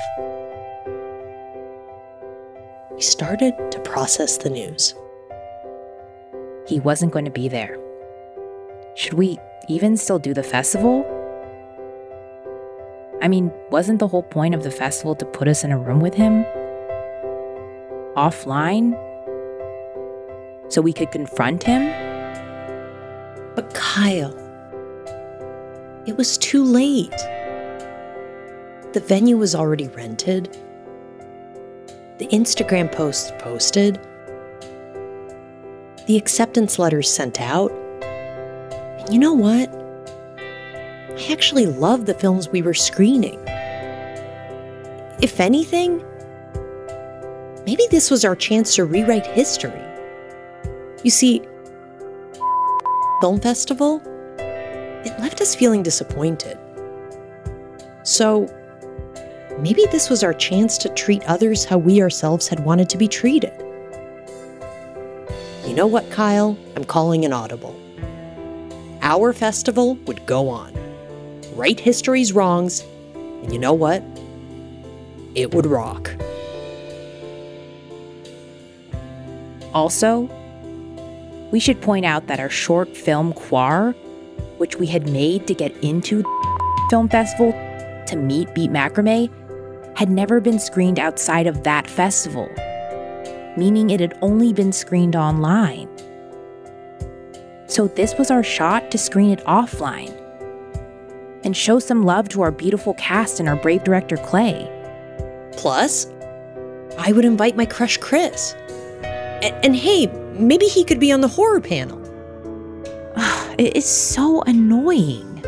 [2.93, 4.93] we started to process the news.
[6.67, 7.79] He wasn't going to be there.
[8.95, 9.37] Should we
[9.67, 11.16] even still do the festival?
[13.21, 15.99] I mean, wasn't the whole point of the festival to put us in a room
[15.99, 16.43] with him?
[18.15, 18.93] Offline?
[20.69, 21.87] So we could confront him?
[23.55, 24.35] But Kyle,
[26.05, 27.09] it was too late.
[28.93, 30.55] The venue was already rented.
[32.19, 33.99] The Instagram posts posted.
[36.05, 37.71] The acceptance letters sent out.
[38.01, 39.76] And you know what?
[41.17, 43.39] I actually loved the films we were screening.
[45.19, 46.05] If anything,
[47.65, 49.81] maybe this was our chance to rewrite history.
[51.03, 51.41] You see,
[53.19, 53.99] Film Festival,
[54.37, 56.55] it left us feeling disappointed.
[58.03, 58.45] So,
[59.57, 63.07] maybe this was our chance to treat others how we ourselves had wanted to be
[63.07, 63.53] treated.
[65.65, 66.55] You know what, Kyle?
[66.75, 67.75] I'm calling an audible.
[69.01, 70.77] Our festival would go on
[71.57, 74.03] right history's wrongs, and you know what?
[75.33, 76.11] It would rock.
[79.73, 80.29] Also,
[81.51, 83.93] we should point out that our short film Quar,
[84.57, 87.51] which we had made to get into the film festival
[88.05, 89.29] to meet Beat Macrame,
[89.97, 92.47] had never been screened outside of that festival,
[93.57, 95.89] meaning it had only been screened online.
[97.67, 100.26] So, this was our shot to screen it offline
[101.47, 104.69] and show some love to our beautiful cast and our brave director, Clay.
[105.53, 106.05] Plus,
[106.97, 108.53] I would invite my crush, Chris.
[109.01, 112.03] And, and hey, maybe he could be on the horror panel.
[113.57, 115.23] it is so annoying.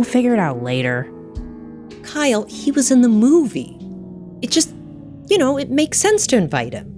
[0.00, 1.12] We'll figure it out later.
[2.02, 3.76] Kyle, he was in the movie.
[4.40, 4.74] It just,
[5.28, 6.88] you know, it makes sense to invite him.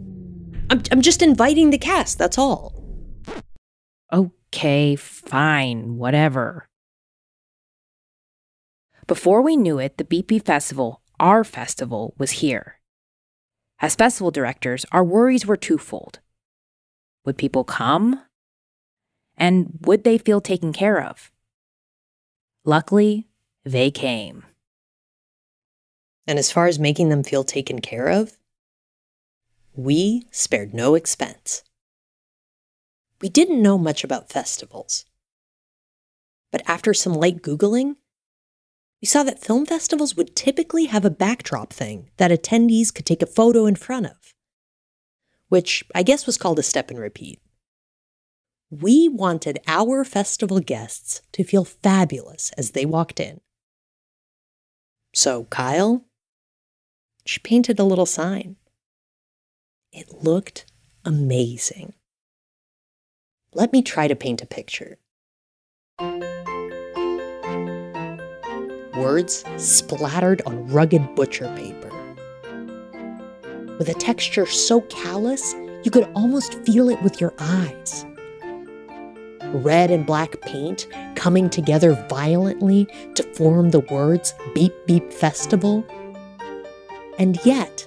[0.70, 2.72] I'm, I'm just inviting the cast, that's all.
[4.12, 6.68] Okay, fine, whatever.
[9.06, 12.80] Before we knew it, the BP Festival, our festival, was here.
[13.80, 16.20] As festival directors, our worries were twofold.
[17.24, 18.22] Would people come?
[19.36, 21.32] And would they feel taken care of?
[22.64, 23.26] Luckily,
[23.64, 24.44] they came.
[26.26, 28.38] And as far as making them feel taken care of,
[29.74, 31.64] we spared no expense.
[33.20, 35.06] We didn't know much about festivals.
[36.52, 37.96] But after some light Googling,
[39.02, 43.20] we saw that film festivals would typically have a backdrop thing that attendees could take
[43.20, 44.32] a photo in front of,
[45.48, 47.40] which I guess was called a step and repeat.
[48.70, 53.40] We wanted our festival guests to feel fabulous as they walked in.
[55.14, 56.04] So, Kyle,
[57.26, 58.56] she painted a little sign.
[59.92, 60.64] It looked
[61.04, 61.94] amazing.
[63.52, 64.98] Let me try to paint a picture.
[69.02, 71.90] Words splattered on rugged butcher paper.
[73.76, 78.06] With a texture so callous, you could almost feel it with your eyes.
[79.46, 80.86] Red and black paint
[81.16, 82.86] coming together violently
[83.16, 85.84] to form the words Beep Beep Festival.
[87.18, 87.84] And yet,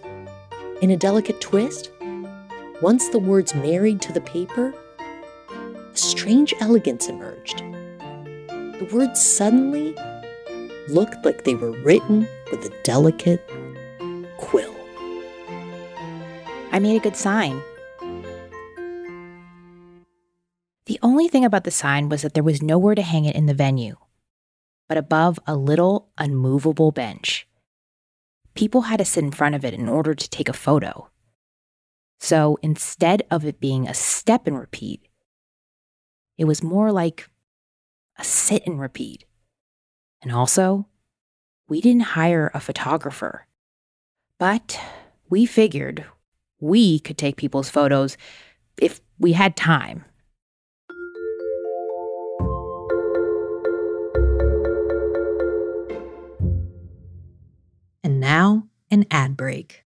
[0.82, 1.92] in a delicate twist,
[2.82, 4.74] once the words married to the paper,
[5.50, 7.60] a strange elegance emerged.
[8.50, 9.96] The words suddenly
[10.90, 13.42] looked like they were written with a delicate
[14.38, 14.76] quill.
[16.72, 17.62] I made a good sign.
[20.86, 23.48] The only thing about the sign was that there was nowhere to hang it in
[23.48, 23.96] the venue,
[24.88, 27.48] but above a little unmovable bench.
[28.54, 31.10] People had to sit in front of it in order to take a photo.
[32.20, 35.08] So instead of it being a step and repeat,
[36.38, 37.30] it was more like
[38.18, 39.26] a sit and repeat.
[40.26, 40.88] And also,
[41.70, 43.46] we didn't hire a photographer.
[44.40, 44.80] But
[45.30, 46.04] we figured
[46.60, 48.18] we could take people's photos
[48.82, 50.04] if we had time.
[58.04, 59.84] And now, an ad break.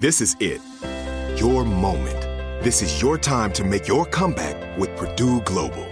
[0.00, 0.60] This is it.
[1.36, 2.20] Your moment.
[2.64, 5.91] This is your time to make your comeback with Purdue Global.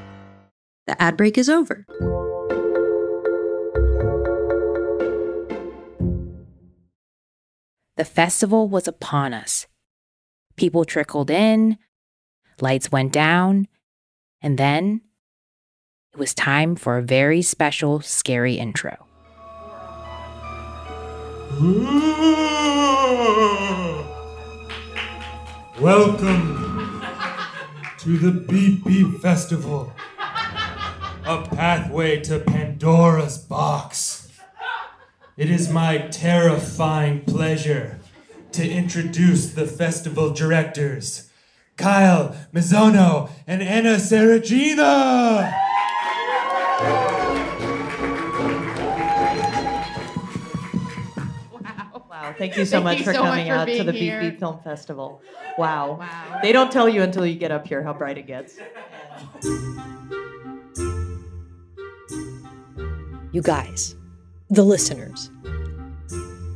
[0.91, 1.85] The ad break is over.
[7.95, 9.67] The festival was upon us.
[10.57, 11.77] People trickled in,
[12.59, 13.69] lights went down,
[14.41, 14.99] and then
[16.11, 19.07] it was time for a very special, scary intro.
[25.79, 27.01] Welcome
[27.99, 29.93] to the Beep Beep Festival,
[31.25, 34.29] a pathway to Pandora's box.
[35.37, 37.99] It is my terrifying pleasure
[38.53, 41.29] to introduce the festival directors,
[41.77, 45.53] Kyle Mizono and Anna Saragina.
[51.51, 52.35] Wow, wow!
[52.37, 54.01] thank you so Thank much you for so much coming for out to the Beep
[54.01, 54.21] here.
[54.21, 55.21] Beep Film Festival.
[55.57, 55.97] Wow.
[55.99, 56.39] Wow.
[56.41, 58.57] They don't tell you until you get up here how bright it gets.
[63.33, 63.95] You guys,
[64.49, 65.31] the listeners,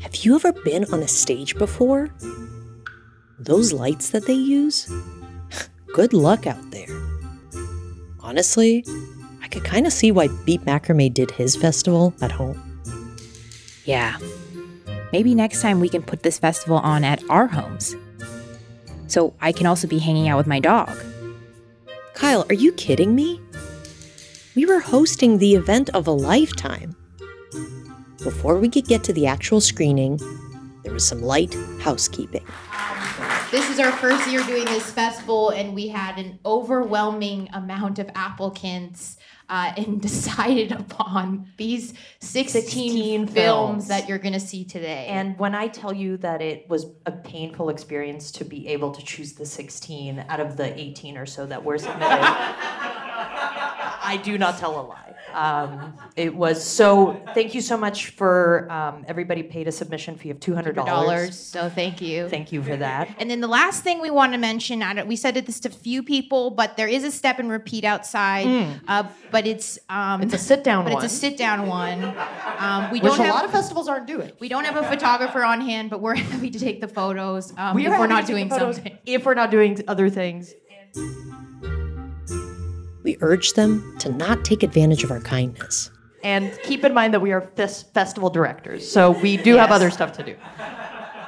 [0.01, 2.09] have you ever been on a stage before?
[3.39, 4.91] Those lights that they use?
[5.93, 6.89] Good luck out there.
[8.19, 8.84] Honestly,
[9.41, 12.61] I could kind of see why Beat Macrame did his festival at home.
[13.86, 14.17] Yeah.
[15.13, 17.95] Maybe next time we can put this festival on at our homes.
[19.07, 20.93] So I can also be hanging out with my dog.
[22.15, 23.39] Kyle, are you kidding me?
[24.56, 26.95] We were hosting the event of a lifetime.
[28.24, 30.18] Before we could get to the actual screening,
[30.84, 32.45] there was some light housekeeping.
[33.51, 38.10] This is our first year doing this festival, and we had an overwhelming amount of
[38.16, 39.18] applicants
[39.49, 43.88] uh, and decided upon these 16, 16 films films.
[43.89, 45.08] that you're going to see today.
[45.08, 49.03] And when I tell you that it was a painful experience to be able to
[49.03, 52.01] choose the 16 out of the 18 or so that were submitted,
[54.06, 55.01] I do not tell a lie.
[55.34, 57.22] Um, it was so.
[57.34, 61.38] Thank you so much for um, everybody paid a submission fee of two hundred dollars.
[61.38, 62.30] So thank you.
[62.30, 63.14] Thank you for that.
[63.20, 65.70] And then the last thing we want to mention, I don't, we said this to
[65.70, 68.45] a few people, but there is a step and repeat outside.
[68.47, 68.80] Mm.
[68.88, 71.03] Uh, but it's um, It's a sit-down But one.
[71.03, 72.01] it's a sit down one.
[72.58, 74.32] Um, we Which don't a have, lot of festivals aren't doing.
[74.39, 77.76] We don't have a photographer on hand, but we're happy to take the photos um,
[77.76, 78.97] We if we're not doing something.
[79.06, 80.53] If we're not doing other things.
[83.06, 85.91] We urge them to not take advantage of our kindness.
[86.24, 89.91] And keep in mind that we are fes- festival directors, so we do have other
[89.91, 90.36] stuff to do.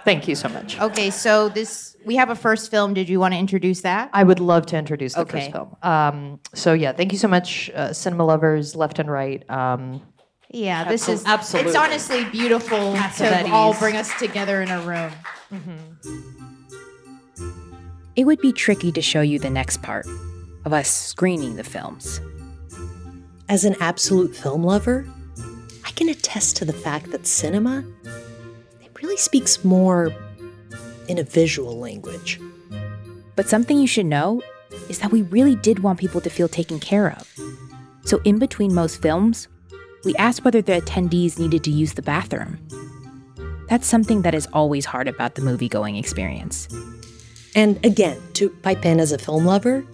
[0.03, 0.79] Thank you so much.
[0.79, 2.95] Okay, so this we have a first film.
[2.95, 4.09] Did you want to introduce that?
[4.11, 5.39] I would love to introduce the Okay.
[5.39, 5.75] first film.
[5.83, 9.47] Um, so yeah, thank you so much, uh, cinema lovers, left and right.
[9.49, 10.01] Um,
[10.49, 11.69] Yeah, this Absol- is absolutely.
[11.71, 15.11] It's honestly beautiful Pass to all bring us together in a room.
[18.15, 20.07] It would be tricky to show you the next part
[20.67, 22.19] of us screening the films.
[23.47, 25.07] As an absolute film lover,
[25.85, 27.85] I can attest to the fact that cinema
[28.81, 30.13] it really speaks more
[31.07, 32.41] in a visual language.
[33.37, 34.41] But something you should know
[34.89, 37.33] is that we really did want people to feel taken care of.
[38.03, 39.47] So, in between most films,
[40.03, 42.59] we asked whether the attendees needed to use the bathroom.
[43.69, 46.67] That's something that is always hard about the movie going experience.
[47.55, 49.85] And again, to pipe in as a film lover,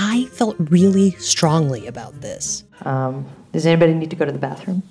[0.00, 2.62] I felt really strongly about this.
[2.84, 4.84] Um, does anybody need to go to the bathroom?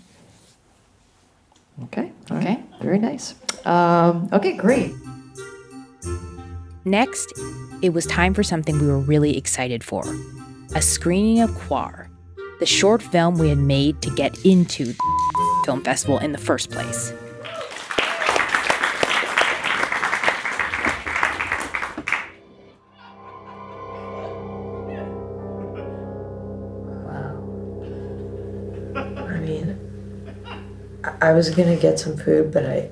[1.86, 2.12] Okay.
[2.30, 3.34] all right, Very nice.
[3.66, 4.94] Um, okay, great.
[6.84, 7.32] Next,
[7.82, 10.04] it was time for something we were really excited for
[10.76, 12.10] a screening of Quar,
[12.60, 16.70] the short film we had made to get into the film festival in the first
[16.70, 17.14] place.
[31.22, 32.90] I- I was gonna get some food, but I,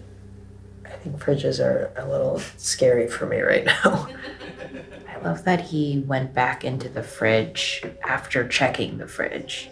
[0.86, 4.08] I think fridges are a little scary for me right now.
[5.10, 9.70] I love that he went back into the fridge after checking the fridge.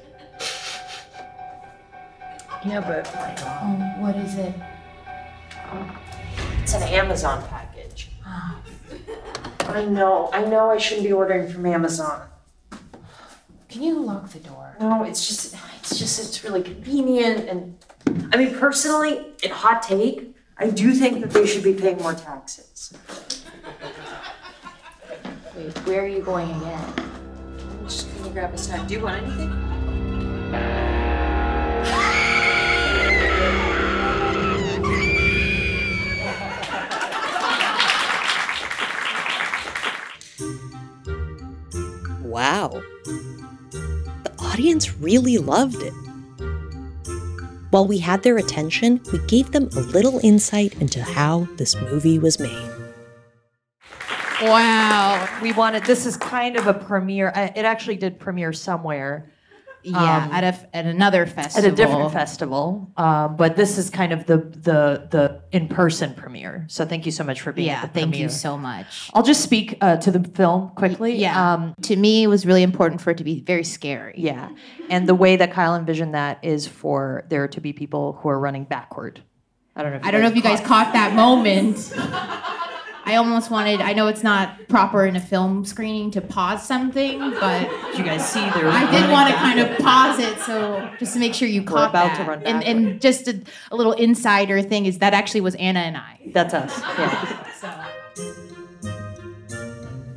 [2.65, 3.07] Yeah, but
[3.45, 4.53] Oh, what is it?
[6.61, 8.09] it's an Amazon package.
[8.25, 8.57] Ah.
[9.67, 12.27] I know, I know I shouldn't be ordering from Amazon.
[13.73, 14.77] Can you lock the door?
[14.79, 17.75] No, it's just, it's just, it's really convenient and,
[18.31, 22.13] I mean, personally, in hot take, I do think that they should be paying more
[22.13, 22.93] taxes.
[25.55, 26.93] Wait, where are you going again?
[26.99, 28.87] I'm just gonna grab a snack.
[28.87, 29.49] Do you want anything?
[42.23, 42.83] Wow.
[44.53, 45.93] The audience really loved it.
[47.71, 52.19] While we had their attention, we gave them a little insight into how this movie
[52.19, 52.69] was made.
[54.43, 55.27] Wow.
[55.41, 57.29] We wanted, this is kind of a premiere.
[57.35, 59.31] Uh, it actually did premiere somewhere.
[59.83, 61.67] Yeah, Um, at a at another festival.
[61.67, 62.91] At a different festival.
[62.97, 66.65] Um, but this is kind of the the the in person premiere.
[66.69, 69.09] So thank you so much for being Yeah, at the thank you so much.
[69.13, 71.15] I'll just speak uh, to the film quickly.
[71.17, 71.53] Yeah.
[71.53, 74.15] Um, to me, it was really important for it to be very scary.
[74.17, 74.49] yeah.
[74.89, 78.39] And the way that Kyle envisioned that is for there to be people who are
[78.39, 79.21] running backward.
[79.75, 81.91] I don't know if I don't know if you guys caught that moment.
[83.05, 83.81] I almost wanted.
[83.81, 88.03] I know it's not proper in a film screening to pause something, but Did you
[88.05, 88.67] guys see there?
[88.69, 91.89] I did want to kind of pause it, so just to make sure you caught
[91.89, 92.23] about that.
[92.23, 93.41] to run and and just a,
[93.71, 96.19] a little insider thing is that actually was Anna and I.
[96.33, 96.79] That's us.
[96.97, 97.49] Yeah.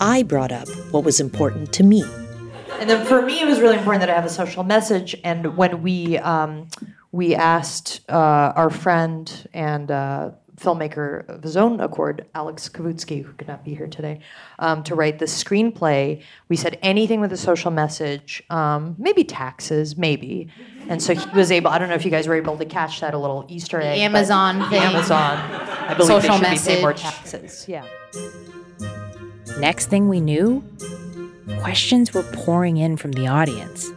[0.00, 2.04] I brought up what was important to me.
[2.78, 5.16] And then for me, it was really important that I have a social message.
[5.24, 6.68] And when we um,
[7.12, 13.32] we asked uh, our friend and uh, filmmaker of his own accord, Alex Kavutsky, who
[13.34, 14.20] could not be here today,
[14.58, 19.96] um, to write the screenplay, we said anything with a social message, um, maybe taxes,
[19.96, 20.48] maybe.
[20.88, 21.70] And so he was able.
[21.70, 23.96] I don't know if you guys were able to catch that a little Easter egg.
[23.96, 24.82] but Amazon thing.
[24.82, 25.36] Amazon.
[25.88, 27.04] I believe Social they should be paying more message.
[27.04, 27.66] taxes.
[27.68, 27.84] Yeah.
[29.58, 30.62] Next thing we knew,
[31.60, 33.90] questions were pouring in from the audience.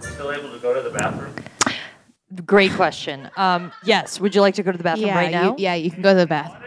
[0.00, 1.34] Still able to go to the bathroom?
[2.44, 3.30] Great question.
[3.36, 4.20] Um, yes.
[4.20, 5.50] Would you like to go to the bathroom yeah, right now?
[5.50, 6.62] You, yeah, you can go to the bathroom.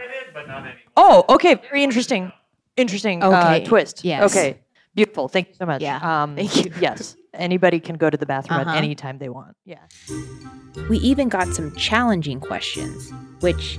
[0.96, 1.54] Oh, okay.
[1.54, 2.32] Very interesting.
[2.76, 4.04] Interesting Okay, uh, twist.
[4.04, 4.30] yes.
[4.34, 4.58] Okay.
[4.94, 5.28] Beautiful.
[5.28, 5.80] Thank you so much.
[5.82, 6.72] Yeah, Um, thank you.
[6.80, 7.16] Yes.
[7.34, 8.70] Anybody can go to the bathroom Uh-huh.
[8.70, 9.56] at any time they want.
[9.64, 9.78] Yeah.
[10.90, 13.10] We even got some challenging questions,
[13.40, 13.78] which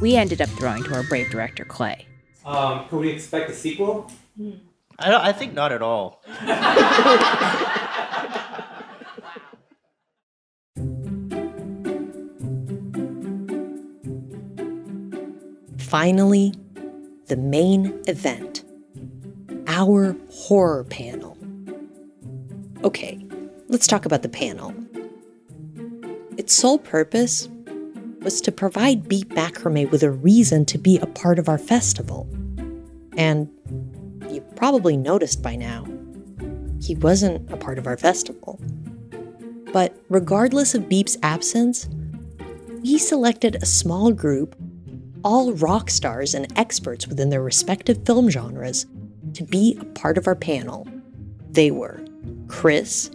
[0.00, 2.06] we ended up throwing to our brave director, Clay.
[2.44, 4.10] Um, could we expect a sequel?
[4.98, 6.22] I don't, I think not at all.
[15.92, 16.54] finally,
[17.26, 18.64] the main event
[19.66, 21.36] our horror panel.
[22.82, 23.22] Okay,
[23.68, 24.74] let's talk about the panel.
[26.38, 27.50] Its sole purpose
[28.22, 32.26] was to provide Beat Macrame with a reason to be a part of our festival.
[33.18, 33.50] And
[34.30, 35.84] you probably noticed by now,
[36.80, 38.58] he wasn't a part of our festival.
[39.74, 41.86] But regardless of Beep's absence,
[42.80, 44.56] we selected a small group,
[45.24, 48.86] all rock stars and experts within their respective film genres,
[49.34, 50.86] to be a part of our panel.
[51.50, 52.04] They were
[52.48, 53.10] Chris,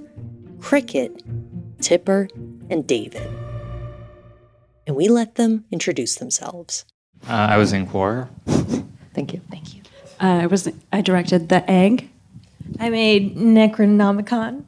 [0.59, 1.23] Cricket,
[1.81, 2.27] Tipper,
[2.69, 3.29] and David.
[4.85, 6.85] And we let them introduce themselves.
[7.27, 8.29] Uh, I was in Quora.
[9.13, 9.41] Thank you.
[9.51, 9.81] Thank you.
[10.21, 12.09] Uh, I was I directed The Egg.
[12.79, 14.63] I made Necronomicon.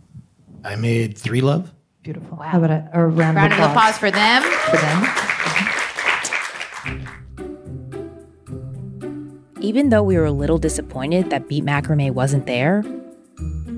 [0.64, 1.72] I made Three Love.
[2.04, 2.38] Beautiful.
[2.38, 4.42] How about a, a round, Round of applause for them.
[4.44, 5.04] For them.
[9.62, 12.84] Even though we were a little disappointed that Beat Macrame wasn't there,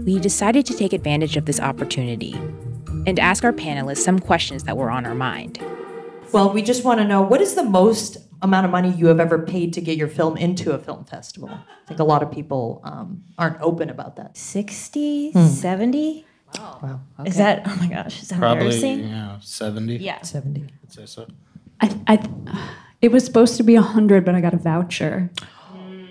[0.06, 2.34] we decided to take advantage of this opportunity
[3.08, 5.60] and ask our panelists some questions that were on our mind.
[6.32, 9.20] Well, we just want to know what is the most amount of money you have
[9.20, 11.50] ever paid to get your film into a film festival?
[11.50, 14.38] I think a lot of people um, aren't open about that.
[14.38, 15.46] 60, Hmm.
[15.48, 16.26] 70?
[16.58, 17.00] Wow.
[17.26, 19.00] Is that, oh my gosh, is that Probably, embarrassing?
[19.08, 19.98] yeah, 70.
[19.98, 20.22] Yeah.
[20.22, 20.66] 70.
[20.84, 21.28] I'd say so.
[21.80, 22.30] I, I,
[23.02, 25.30] it was supposed to be a hundred, but I got a voucher.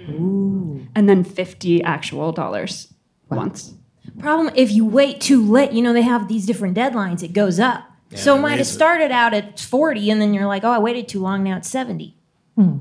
[0.09, 2.93] And then fifty actual dollars
[3.29, 3.75] once.
[4.19, 7.59] Problem if you wait too late, you know, they have these different deadlines, it goes
[7.59, 7.85] up.
[8.11, 10.79] Yeah, so they might have started out at 40 and then you're like, oh, I
[10.79, 12.17] waited too long, now it's 70.
[12.57, 12.79] Hmm.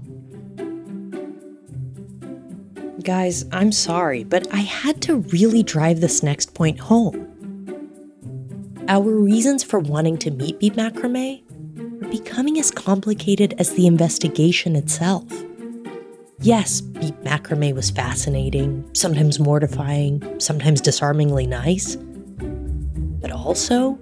[3.04, 7.28] Guys, I'm sorry, but I had to really drive this next point home.
[8.88, 11.44] Our reasons for wanting to meet Beat Macrame
[12.02, 15.26] were becoming as complicated as the investigation itself.
[16.42, 21.98] Yes, Macrame was fascinating, sometimes mortifying, sometimes disarmingly nice.
[21.98, 24.00] But also,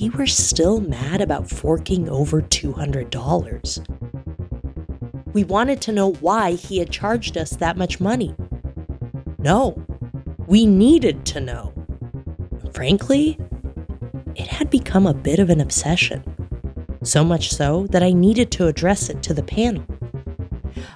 [0.00, 3.86] we were still mad about forking over $200.
[5.34, 8.34] We wanted to know why he had charged us that much money.
[9.38, 9.80] No,
[10.48, 11.72] we needed to know.
[12.72, 13.38] Frankly,
[14.34, 16.24] it had become a bit of an obsession.
[17.04, 19.86] So much so that I needed to address it to the panel.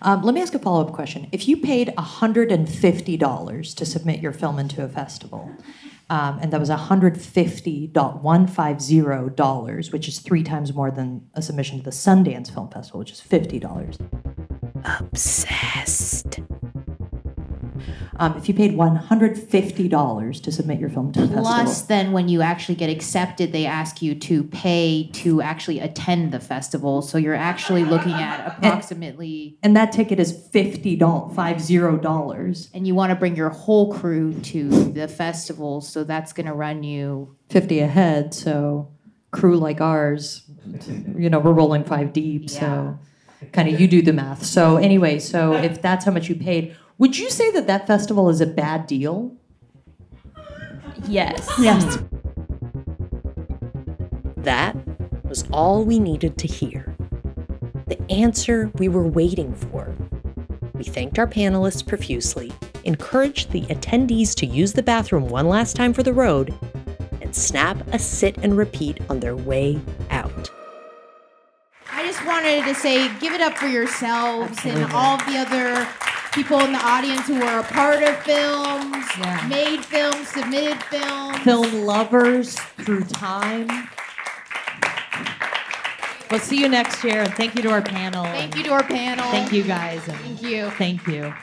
[0.02, 1.28] Um, let me ask a follow up question.
[1.32, 5.50] If you paid $150 to submit your film into a festival,
[6.10, 11.84] um, and that was $150, $150, which is three times more than a submission to
[11.84, 13.96] the Sundance Film Festival, which is $50.
[14.84, 16.41] Obsessed.
[18.22, 22.40] Um, if you paid $150 to submit your film to Plus, festival, then when you
[22.40, 27.02] actually get accepted, they ask you to pay to actually attend the festival.
[27.02, 29.58] So you're actually looking at approximately.
[29.64, 32.70] and that ticket is $50, $50.
[32.72, 36.54] And you want to bring your whole crew to the festival, so that's going to
[36.54, 37.34] run you.
[37.48, 38.88] 50 a head, so
[39.32, 40.42] crew like ours,
[41.16, 43.00] you know, we're rolling five deep, so
[43.50, 44.44] kind of you do the math.
[44.44, 48.30] So anyway, so if that's how much you paid, would you say that that festival
[48.30, 49.34] is a bad deal?
[51.09, 51.50] Yes.
[51.59, 51.98] Yes.
[54.36, 54.76] That
[55.24, 56.94] was all we needed to hear.
[57.88, 59.92] The answer we were waiting for.
[60.74, 62.53] We thanked our panelists profusely,
[62.84, 66.55] encouraged the attendees to use the bathroom one last time for the road,
[67.20, 69.80] and snap a sit and repeat on their way
[70.11, 70.53] out.
[71.90, 75.88] I just wanted to say, give it up for yourselves and all the other
[76.32, 79.06] people in the audience who are a part of films,
[79.48, 81.38] made films, submitted films.
[81.40, 83.68] Film lovers through time.
[86.30, 88.24] We'll see you next year, and thank you to our panel.
[88.24, 89.30] Thank you to our panel.
[89.30, 90.00] Thank you guys.
[90.00, 90.70] Thank you.
[90.70, 91.34] Thank you.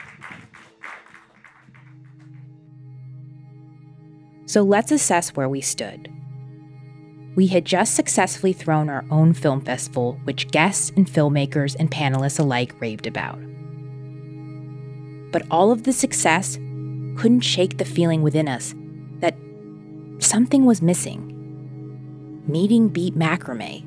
[4.46, 6.12] So let's assess where we stood.
[7.36, 12.40] We had just successfully thrown our own film festival, which guests and filmmakers and panelists
[12.40, 13.38] alike raved about.
[15.32, 16.56] But all of the success
[17.16, 18.74] couldn't shake the feeling within us
[19.20, 19.36] that
[20.18, 21.26] something was missing.
[22.46, 23.86] Meeting beat macrame.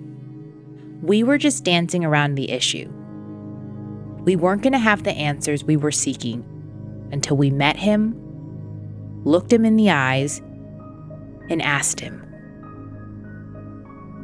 [1.01, 2.89] We were just dancing around the issue.
[4.23, 6.45] We weren't going to have the answers we were seeking
[7.11, 8.15] until we met him,
[9.25, 10.41] looked him in the eyes,
[11.49, 12.21] and asked him,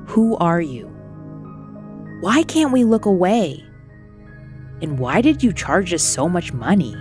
[0.07, 0.85] Who are you?
[2.21, 3.63] Why can't we look away?
[4.81, 6.95] And why did you charge us so much money?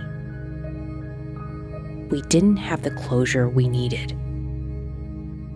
[2.09, 4.17] We didn't have the closure we needed.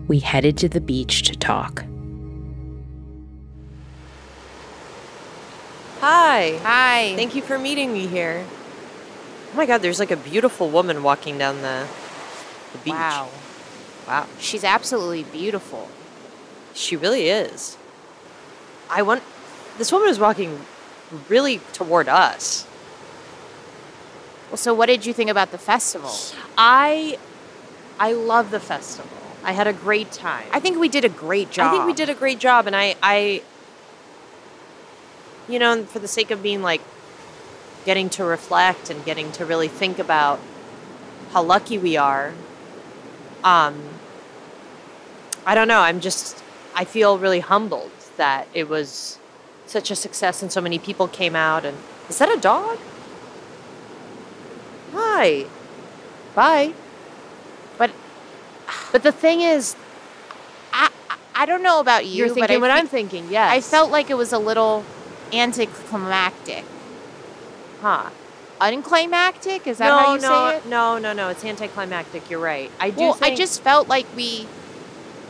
[0.08, 1.84] We headed to the beach to talk.
[6.00, 6.58] Hi.
[6.62, 7.14] Hi.
[7.16, 8.44] Thank you for meeting me here.
[9.52, 11.88] Oh my god, there's like a beautiful woman walking down the,
[12.72, 12.92] the beach.
[12.92, 13.30] Wow.
[14.06, 14.26] Wow.
[14.38, 15.88] She's absolutely beautiful.
[16.74, 17.78] She really is.
[18.90, 19.22] I want.
[19.78, 20.60] This woman is walking
[21.28, 22.66] really toward us.
[24.50, 26.12] Well, so what did you think about the festival?
[26.56, 27.18] I
[27.98, 29.10] I love the festival.
[29.42, 30.46] I had a great time.
[30.52, 31.66] I think we did a great job.
[31.66, 33.42] I think we did a great job and I I
[35.48, 36.80] you know, for the sake of being like
[37.84, 40.40] getting to reflect and getting to really think about
[41.32, 42.32] how lucky we are.
[43.42, 43.82] Um
[45.46, 46.42] I don't know, I'm just
[46.74, 49.18] I feel really humbled that it was
[49.66, 51.76] such a success and so many people came out and
[52.08, 52.78] is that a dog?
[54.94, 55.46] Hi.
[56.34, 56.72] Bye.
[57.78, 57.90] But
[58.92, 59.76] but the thing is
[60.72, 60.90] I
[61.34, 63.52] I don't know about you, You're thinking what fe- I'm thinking, yes.
[63.52, 64.84] I felt like it was a little
[65.32, 66.64] anticlimactic.
[67.80, 68.10] Huh.
[68.60, 69.66] Unclimactic?
[69.66, 70.66] Is that no, how you no, say it?
[70.66, 71.28] No, no, no.
[71.28, 72.30] It's anticlimactic.
[72.30, 72.70] You're right.
[72.78, 73.00] I do.
[73.00, 74.46] well, think, I just felt like we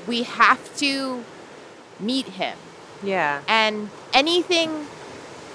[0.06, 1.24] we have to
[1.98, 2.56] meet him.
[3.02, 3.42] Yeah.
[3.48, 4.86] And anything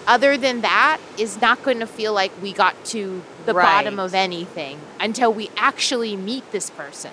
[0.08, 3.64] other than that is not going to feel like we got to the Right.
[3.66, 7.12] bottom of anything until we actually meet this person.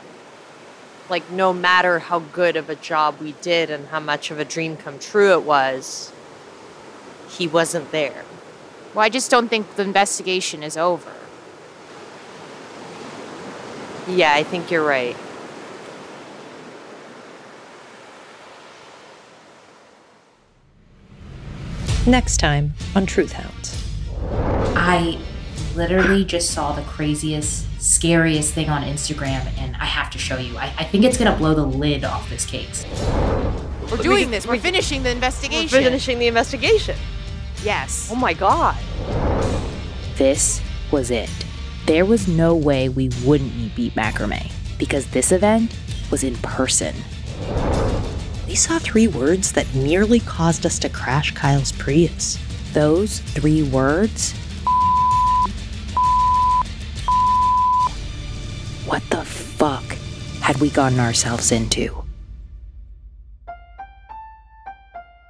[1.08, 4.44] like no matter how good of a job we did and how much of a
[4.44, 6.10] dream come true it was,
[7.28, 8.24] he wasn't there.
[8.92, 11.12] Well, I just don't think the investigation is over.
[14.08, 15.16] Yeah, I think you're right.
[22.06, 23.82] Next time on Truth Hounds.
[24.76, 25.18] I
[25.76, 30.56] literally just saw the craziest, scariest thing on Instagram, and I have to show you.
[30.56, 32.84] I, I think it's gonna blow the lid off this case.
[33.90, 34.46] We're doing this.
[34.46, 35.78] We're finishing the investigation.
[35.78, 36.96] We're finishing the investigation.
[37.62, 38.10] Yes.
[38.12, 38.76] Oh my god.
[40.16, 40.60] This
[40.90, 41.30] was it.
[41.86, 45.76] There was no way we wouldn't meet Beat Macrame because this event
[46.10, 46.94] was in person.
[48.48, 52.38] We saw three words that nearly caused us to crash Kyle's Prius.
[52.72, 54.34] Those three words.
[60.56, 62.02] Had we gotten ourselves into?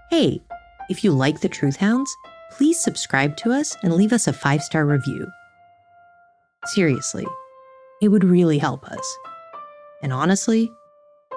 [0.09, 0.41] Hey,
[0.89, 2.17] if you like the Truth Hounds,
[2.53, 5.27] please subscribe to us and leave us a five star review.
[6.67, 7.27] Seriously,
[8.01, 9.19] it would really help us.
[10.01, 10.71] And honestly,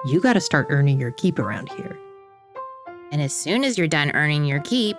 [0.06, 1.98] you gotta start earning your keep around here.
[3.10, 4.96] And as soon as you're done earning your keep,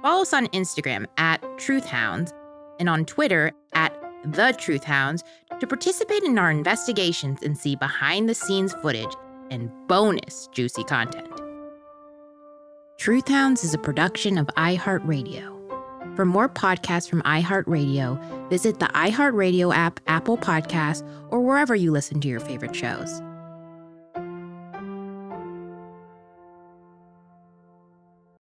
[0.00, 2.32] follow us on Instagram at TruthHounds
[2.78, 5.24] and on Twitter at The Truth Hounds,
[5.58, 9.14] to participate in our investigations and see behind the scenes footage
[9.50, 11.28] and bonus juicy content.
[12.98, 15.56] Truth Hounds is a production of iHeartRadio.
[16.16, 22.20] For more podcasts from iHeartRadio, visit the iHeartRadio app, Apple Podcasts, or wherever you listen
[22.20, 23.22] to your favorite shows.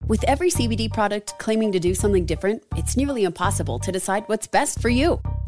[0.08, 4.48] With every CBD product claiming to do something different, it's nearly impossible to decide what's
[4.48, 5.22] best for you.